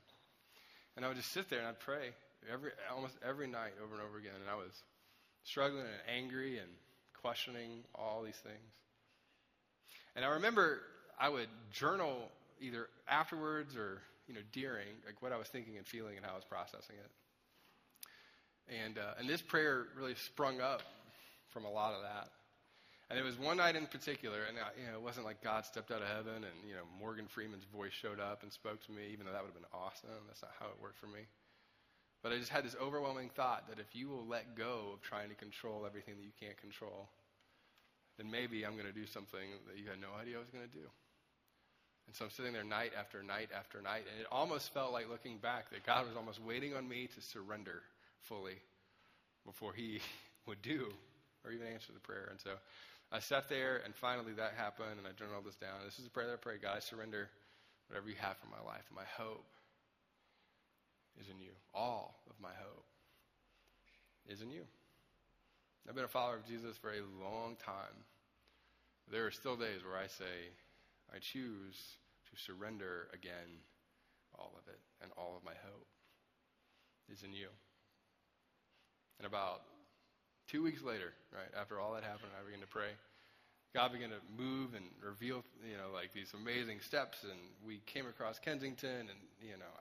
[0.97, 2.11] and I would just sit there and I'd pray
[2.53, 4.37] every, almost every night over and over again.
[4.41, 4.73] And I was
[5.45, 6.69] struggling and angry and
[7.21, 8.73] questioning all these things.
[10.15, 10.81] And I remember
[11.19, 12.31] I would journal
[12.61, 16.33] either afterwards or, you know, during, like what I was thinking and feeling and how
[16.33, 17.11] I was processing it.
[18.85, 20.83] And, uh, and this prayer really sprung up
[21.51, 22.29] from a lot of that.
[23.13, 25.69] And it was one night in particular, and uh, you know, it wasn't like God
[25.69, 28.91] stepped out of heaven and you know Morgan Freeman's voice showed up and spoke to
[28.91, 30.25] me, even though that would have been awesome.
[30.27, 31.29] That's not how it worked for me.
[32.23, 35.29] But I just had this overwhelming thought that if you will let go of trying
[35.29, 37.13] to control everything that you can't control,
[38.17, 40.65] then maybe I'm going to do something that you had no idea I was going
[40.65, 40.89] to do.
[42.07, 45.11] And so I'm sitting there night after night after night, and it almost felt like
[45.13, 47.83] looking back that God was almost waiting on me to surrender
[48.23, 48.57] fully
[49.45, 50.01] before He
[50.47, 50.89] would do
[51.45, 52.29] or even answer the prayer.
[52.31, 52.51] And so
[53.13, 55.85] I sat there, and finally that happened, and I journaled this down.
[55.85, 57.29] This is a prayer that I pray God, I surrender
[57.89, 58.89] whatever you have for my life.
[58.95, 59.45] My hope
[61.21, 61.53] is in you.
[61.75, 62.87] All of my hope
[64.27, 64.63] is in you.
[65.87, 68.01] I've been a follower of Jesus for a long time.
[69.11, 70.49] There are still days where I say,
[71.15, 71.77] I choose
[72.31, 73.61] to surrender again
[74.39, 75.87] all of it, and all of my hope
[77.13, 77.49] is in you.
[79.19, 79.63] And about
[80.49, 82.93] Two weeks later, right, after all that happened, I began to pray.
[83.75, 87.25] God began to move and reveal, you know, like these amazing steps.
[87.25, 89.73] And we came across Kensington and, you know,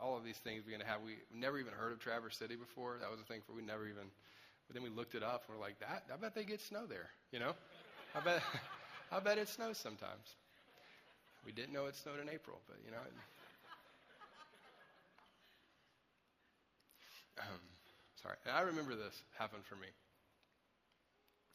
[0.00, 1.00] all of these things began to have.
[1.04, 2.96] We never even heard of Traverse City before.
[3.00, 4.12] That was a thing for we never even,
[4.66, 6.84] but then we looked it up and we're like, that, I bet they get snow
[6.86, 7.54] there, you know?
[8.14, 8.42] I bet,
[9.12, 10.36] I bet it snows sometimes.
[11.44, 12.98] We didn't know it snowed in April, but, you know.
[17.40, 17.69] Um,
[18.22, 18.36] sorry.
[18.46, 19.88] And I remember this happened for me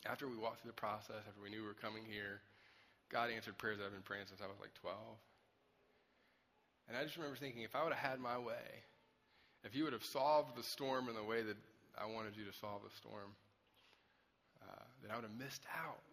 [0.06, 2.42] after we walked through the process, after we knew we were coming here,
[3.10, 4.98] God answered prayers that I've been praying since I was like 12.
[6.88, 8.86] And I just remember thinking, if I would have had my way,
[9.66, 11.58] if you would have solved the storm in the way that
[11.98, 13.34] I wanted you to solve the storm,
[14.62, 16.06] uh, then I would have missed out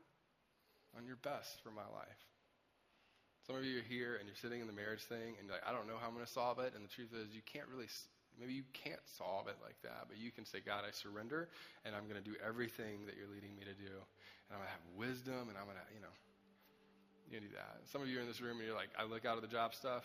[0.96, 2.22] on your best for my life.
[3.44, 5.72] Some of you are here and you're sitting in the marriage thing and like, I
[5.72, 6.72] don't know how I'm going to solve it.
[6.72, 7.90] And the truth is, you can't really
[8.40, 11.48] Maybe you can't solve it like that, but you can say, God, I surrender,
[11.84, 13.92] and I'm going to do everything that you're leading me to do.
[13.92, 16.14] And I'm going to have wisdom, and I'm going to, you know,
[17.30, 17.80] you do that.
[17.88, 19.52] Some of you are in this room, and you're like, I look out of the
[19.52, 20.04] job stuff.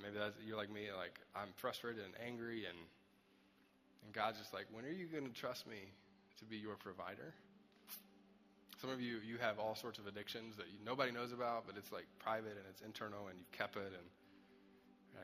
[0.00, 2.78] Maybe that's, you're like me, like, I'm frustrated and angry, and,
[4.02, 5.78] and God's just like, when are you going to trust me
[6.38, 7.34] to be your provider?
[8.80, 11.76] Some of you, you have all sorts of addictions that you, nobody knows about, but
[11.76, 14.06] it's like private and it's internal, and you've kept it, and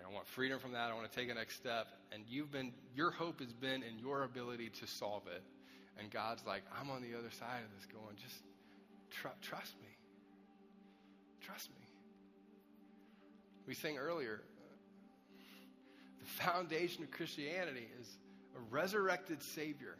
[0.09, 0.91] I want freedom from that.
[0.91, 1.87] I want to take a next step.
[2.13, 5.43] And you've been, your hope has been in your ability to solve it.
[5.99, 8.37] And God's like, I'm on the other side of this going, just
[9.11, 9.89] tr- trust me.
[11.41, 11.87] Trust me.
[13.67, 14.43] We sang earlier,
[16.21, 18.17] the foundation of Christianity is
[18.57, 19.97] a resurrected Savior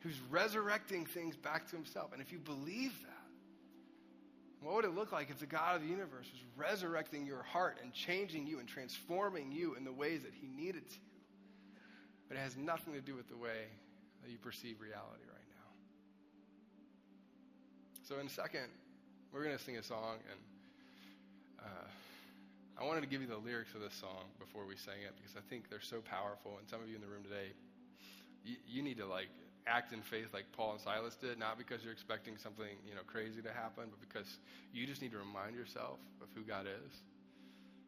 [0.00, 2.12] who's resurrecting things back to himself.
[2.12, 3.19] And if you believe that,
[4.62, 7.78] what would it look like if the God of the universe was resurrecting your heart
[7.82, 10.96] and changing you and transforming you in the ways that He needed to?
[12.28, 13.66] But it has nothing to do with the way
[14.22, 15.70] that you perceive reality right now.
[18.06, 18.68] So, in a second,
[19.32, 20.40] we're going to sing a song, and
[21.60, 21.88] uh,
[22.80, 25.36] I wanted to give you the lyrics of this song before we sang it because
[25.36, 26.56] I think they're so powerful.
[26.58, 27.52] And some of you in the room today,
[28.44, 29.28] you, you need to like
[29.66, 33.02] act in faith like Paul and Silas did, not because you're expecting something, you know,
[33.06, 34.38] crazy to happen, but because
[34.72, 36.92] you just need to remind yourself of who God is.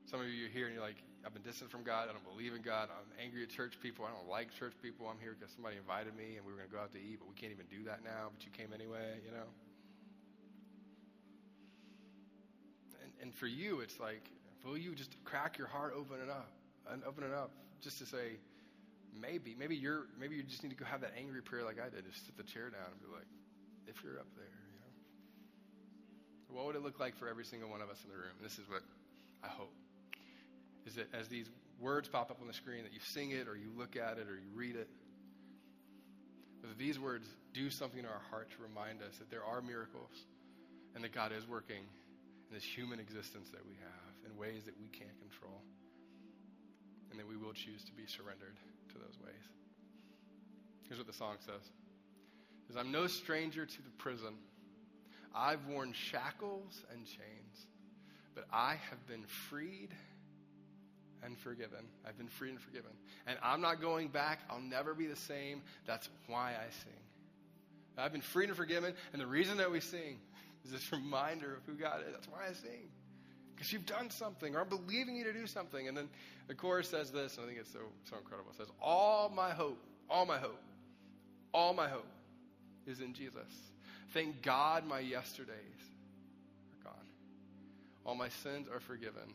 [0.06, 2.08] Some of you are here and you're like, I've been distant from God.
[2.10, 2.90] I don't believe in God.
[2.90, 4.04] I'm angry at church people.
[4.04, 5.06] I don't like church people.
[5.06, 7.20] I'm here because somebody invited me and we were going to go out to eat,
[7.20, 9.48] but we can't even do that now, but you came anyway, you know?
[13.00, 14.28] And, and for you, it's like,
[14.64, 16.50] will you just crack your heart open it up
[16.90, 17.50] and open it up
[17.80, 18.38] just to say,
[19.12, 21.88] maybe, maybe you're, maybe you just need to go have that angry prayer like I
[21.88, 22.04] did.
[22.10, 23.28] Just sit the chair down and be like,
[23.86, 27.82] if you're up there, you know, what would it look like for every single one
[27.82, 28.32] of us in the room?
[28.38, 28.82] And this is what
[29.42, 29.72] I hope
[30.86, 31.46] is that as these
[31.78, 34.28] words pop up on the screen, that you sing it or you look at it
[34.28, 34.88] or you read it,
[36.62, 40.26] that these words do something in our heart to remind us that there are miracles
[40.94, 41.82] and that God is working
[42.48, 45.62] in this human existence that we have in ways that we can't control
[47.12, 48.56] and that we will choose to be surrendered
[48.88, 49.44] to those ways.
[50.88, 51.70] Here's what the song says.
[52.66, 54.34] Says, I'm no stranger to the prison.
[55.34, 57.66] I've worn shackles and chains,
[58.34, 59.90] but I have been freed
[61.22, 61.84] and forgiven.
[62.06, 62.90] I've been freed and forgiven.
[63.26, 64.40] And I'm not going back.
[64.50, 65.62] I'll never be the same.
[65.86, 66.92] That's why I sing.
[67.96, 70.18] I've been freed and forgiven, and the reason that we sing
[70.64, 72.12] is this reminder of who God is.
[72.12, 72.88] That's why I sing
[73.62, 75.86] because you've done something, or I'm believing you to do something.
[75.86, 76.08] And then
[76.48, 77.78] the chorus says this, and I think it's so,
[78.10, 78.50] so incredible.
[78.50, 79.78] It says, All my hope,
[80.10, 80.58] all my hope,
[81.54, 82.08] all my hope
[82.88, 83.46] is in Jesus.
[84.12, 87.06] Thank God my yesterdays are gone.
[88.04, 89.32] All my sins are forgiven.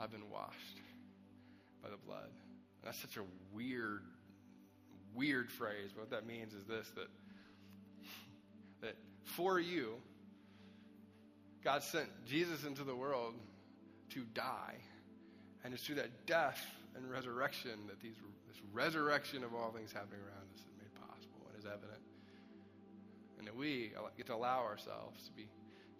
[0.00, 0.80] I've been washed
[1.82, 2.30] by the blood.
[2.30, 3.24] And that's such a
[3.54, 4.04] weird,
[5.14, 5.90] weird phrase.
[5.94, 7.08] But what that means is this that,
[8.80, 9.96] that for you,
[11.64, 13.34] God sent Jesus into the world
[14.10, 14.76] to die.
[15.64, 16.60] And it's through that death
[16.96, 18.16] and resurrection that these,
[18.48, 22.02] this resurrection of all things happening around us is made possible and is evident.
[23.38, 25.48] And that we get to allow ourselves to be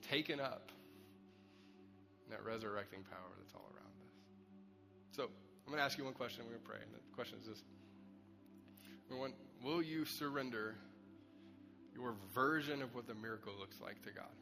[0.08, 0.70] taken up
[2.26, 4.14] in that resurrecting power that's all around us.
[5.12, 5.22] So,
[5.64, 6.42] I'm going to ask you one question.
[6.44, 6.78] We're going to pray.
[6.82, 7.62] And the question is this
[9.08, 9.32] one,
[9.62, 10.74] Will you surrender
[11.94, 14.32] your version of what the miracle looks like to God?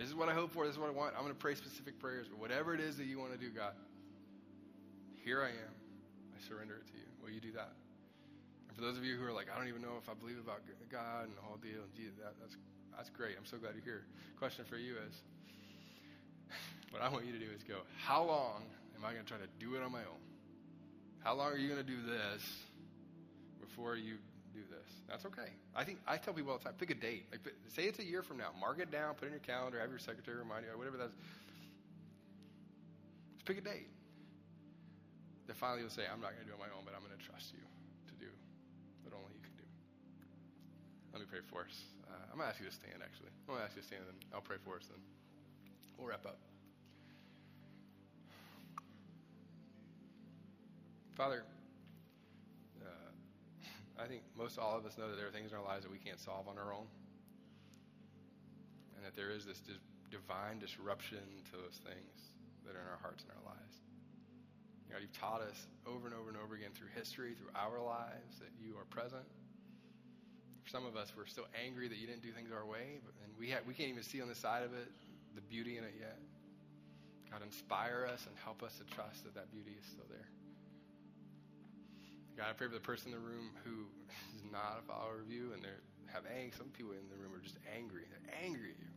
[0.00, 0.64] This is what I hope for.
[0.64, 1.12] This is what I want.
[1.12, 2.24] I'm going to pray specific prayers.
[2.24, 3.76] But whatever it is that you want to do, God,
[5.20, 5.74] here I am.
[6.32, 7.04] I surrender it to you.
[7.20, 7.76] Will you do that?
[8.68, 10.40] And for those of you who are like, I don't even know if I believe
[10.40, 12.56] about God and the whole deal, and Jesus, that, that's,
[12.96, 13.36] that's great.
[13.36, 14.08] I'm so glad you're here.
[14.38, 15.12] Question for you is,
[16.96, 18.64] what I want you to do is go, how long
[18.96, 20.24] am I going to try to do it on my own?
[21.20, 22.40] How long are you going to do this
[23.60, 24.16] before you
[24.52, 24.88] do this.
[25.08, 25.50] That's okay.
[25.74, 27.26] I think I tell people all the time, pick a date.
[27.30, 28.50] Like, say it's a year from now.
[28.58, 31.14] Mark it down, put it in your calendar, have your secretary remind you, whatever that's.
[33.34, 33.88] Just pick a date.
[35.46, 37.02] That finally you'll say, I'm not going to do it on my own, but I'm
[37.02, 38.30] going to trust you to do
[39.02, 39.66] what only you can do.
[41.10, 41.74] Let me pray for us.
[42.06, 43.34] Uh, I'm going to ask you to stand, actually.
[43.48, 45.02] I'm going to ask you to stand, and I'll pray for us, then
[45.98, 46.38] we'll wrap up.
[51.18, 51.42] Father,
[53.98, 55.92] I think most all of us know that there are things in our lives that
[55.92, 56.86] we can't solve on our own,
[58.96, 59.60] and that there is this
[60.10, 62.14] divine disruption to those things
[62.66, 63.74] that are in our hearts and our lives.
[64.90, 65.54] God, you've taught us
[65.86, 69.22] over and over and over again through history, through our lives, that you are present.
[70.64, 73.14] For some of us, we're still angry that you didn't do things our way, but,
[73.22, 74.90] and we, ha- we can't even see on the side of it
[75.34, 76.18] the beauty in it yet.
[77.30, 80.26] God, inspire us and help us to trust that that beauty is still there.
[82.40, 83.84] God, I pray for the person in the room who
[84.32, 85.76] is not a follower of you and they
[86.08, 86.56] have angst.
[86.56, 88.08] Some people in the room are just angry.
[88.08, 88.92] They're angry at you.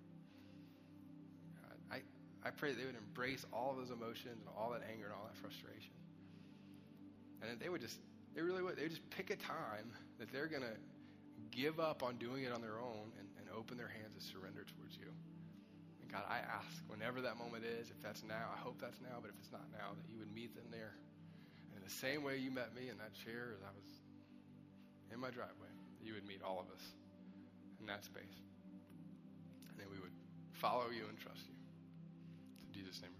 [1.59, 5.11] God, I, I pray that they would embrace all those emotions and all that anger
[5.11, 5.91] and all that frustration.
[7.43, 7.99] And that they would just,
[8.31, 9.91] they really would, they would just pick a time
[10.23, 10.79] that they're going to
[11.51, 14.63] give up on doing it on their own and, and open their hands and surrender
[14.79, 15.11] towards you.
[15.99, 19.19] And God, I ask whenever that moment is, if that's now, I hope that's now,
[19.19, 20.95] but if it's not now, that you would meet them there.
[21.83, 23.89] The same way you met me in that chair as I was
[25.13, 26.83] in my driveway, you would meet all of us
[27.79, 28.39] in that space.
[29.69, 30.15] And then we would
[30.53, 31.55] follow you and trust you.
[32.67, 33.11] In Jesus' name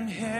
[0.00, 0.39] I've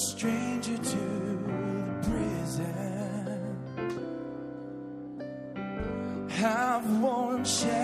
[0.00, 2.90] stranger to the prison.
[6.42, 7.79] I've worn shackles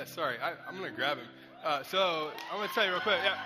[0.00, 1.26] Hey, uh, sorry, I, I'm going to grab him.
[1.62, 3.18] Uh, so I'm going to tell you real quick.
[3.22, 3.36] Yeah.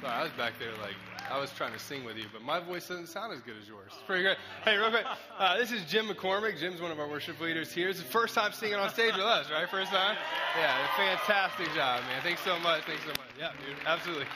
[0.00, 0.94] Sorry, I was back there like
[1.30, 3.68] I was trying to sing with you, but my voice doesn't sound as good as
[3.68, 3.92] yours.
[3.92, 4.38] It's pretty good.
[4.64, 5.04] Hey, real quick,
[5.38, 6.58] uh, this is Jim McCormick.
[6.58, 7.90] Jim's one of our worship leaders here.
[7.90, 9.68] It's the first time singing on stage with us, right?
[9.68, 10.16] First time?
[10.58, 12.22] Yeah, fantastic job, man.
[12.22, 12.84] Thanks so much.
[12.84, 13.32] Thanks so much.
[13.38, 14.26] Yeah, dude, absolutely.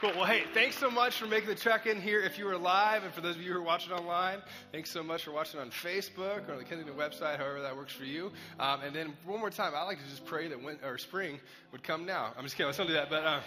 [0.00, 0.12] Cool.
[0.16, 2.22] Well, hey, thanks so much for making the trek in here.
[2.22, 4.38] If you were live, and for those of you who are watching online,
[4.72, 8.04] thanks so much for watching on Facebook or the Kensington website, however that works for
[8.04, 8.32] you.
[8.58, 11.38] Um, and then one more time, I'd like to just pray that when, or spring
[11.70, 12.32] would come now.
[12.38, 12.68] I'm just kidding.
[12.68, 13.10] Let's don't do that.
[13.10, 13.24] But.
[13.24, 13.40] Uh,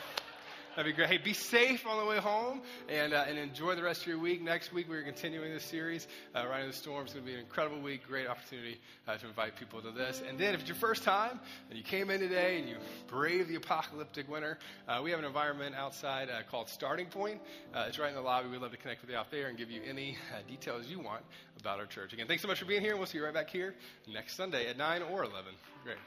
[0.75, 1.07] That'd be great.
[1.07, 4.17] Hey, be safe on the way home and, uh, and enjoy the rest of your
[4.17, 4.41] week.
[4.41, 7.03] Next week, we're continuing this series, uh, Riding the Storm.
[7.03, 8.07] It's going to be an incredible week.
[8.07, 10.23] Great opportunity uh, to invite people to this.
[10.27, 11.39] And then, if it's your first time
[11.69, 15.25] and you came in today and you brave the apocalyptic winter, uh, we have an
[15.25, 17.39] environment outside uh, called Starting Point.
[17.71, 18.49] Uh, it's right in the lobby.
[18.49, 20.17] We'd love to connect with you out there and give you any
[20.47, 21.21] details you want
[21.59, 22.13] about our church.
[22.13, 22.97] Again, thanks so much for being here.
[22.97, 23.75] We'll see you right back here
[24.11, 25.53] next Sunday at 9 or 11.
[25.83, 25.97] Great.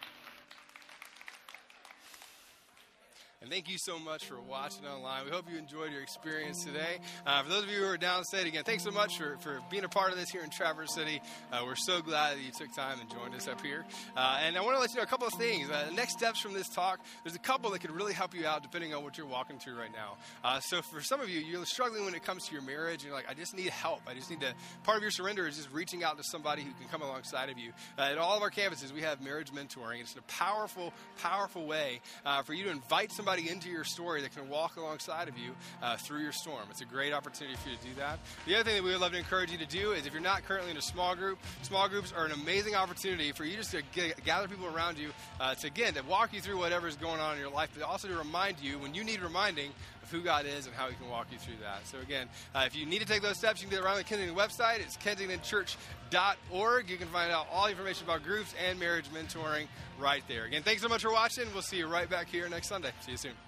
[3.42, 5.26] And thank you so much for watching online.
[5.26, 7.00] We hope you enjoyed your experience today.
[7.26, 9.84] Uh, for those of you who are downstate, again, thanks so much for, for being
[9.84, 11.20] a part of this here in Traverse City.
[11.52, 13.84] Uh, we're so glad that you took time and joined us up here.
[14.16, 15.68] Uh, and I want to let you know a couple of things.
[15.68, 18.62] Uh, next steps from this talk, there's a couple that could really help you out
[18.62, 20.16] depending on what you're walking through right now.
[20.42, 23.04] Uh, so for some of you, you're struggling when it comes to your marriage.
[23.04, 24.00] You're like, I just need help.
[24.08, 24.54] I just need to.
[24.82, 27.58] Part of your surrender is just reaching out to somebody who can come alongside of
[27.58, 27.72] you.
[27.98, 30.00] Uh, at all of our campuses, we have marriage mentoring.
[30.00, 32.00] It's a powerful, powerful way
[32.46, 35.50] for you to invite somebody into your story that can walk alongside of you
[35.82, 36.62] uh, through your storm.
[36.70, 38.20] It's a great opportunity for you to do that.
[38.46, 40.22] The other thing that we would love to encourage you to do is if you're
[40.22, 43.72] not currently in a small group, small groups are an amazing opportunity for you just
[43.72, 46.96] to get, gather people around you uh, to, again, to walk you through whatever is
[46.96, 49.72] going on in your life, but also to remind you when you need reminding
[50.06, 51.86] of who God is and how He can walk you through that.
[51.86, 53.96] So, again, uh, if you need to take those steps, you can do it around
[53.98, 54.80] the Kensington website.
[54.80, 56.90] It's kensingtonchurch.org.
[56.90, 59.66] You can find out all the information about groups and marriage mentoring
[59.98, 60.44] right there.
[60.44, 61.44] Again, thanks so much for watching.
[61.52, 62.90] We'll see you right back here next Sunday.
[63.00, 63.45] See you soon.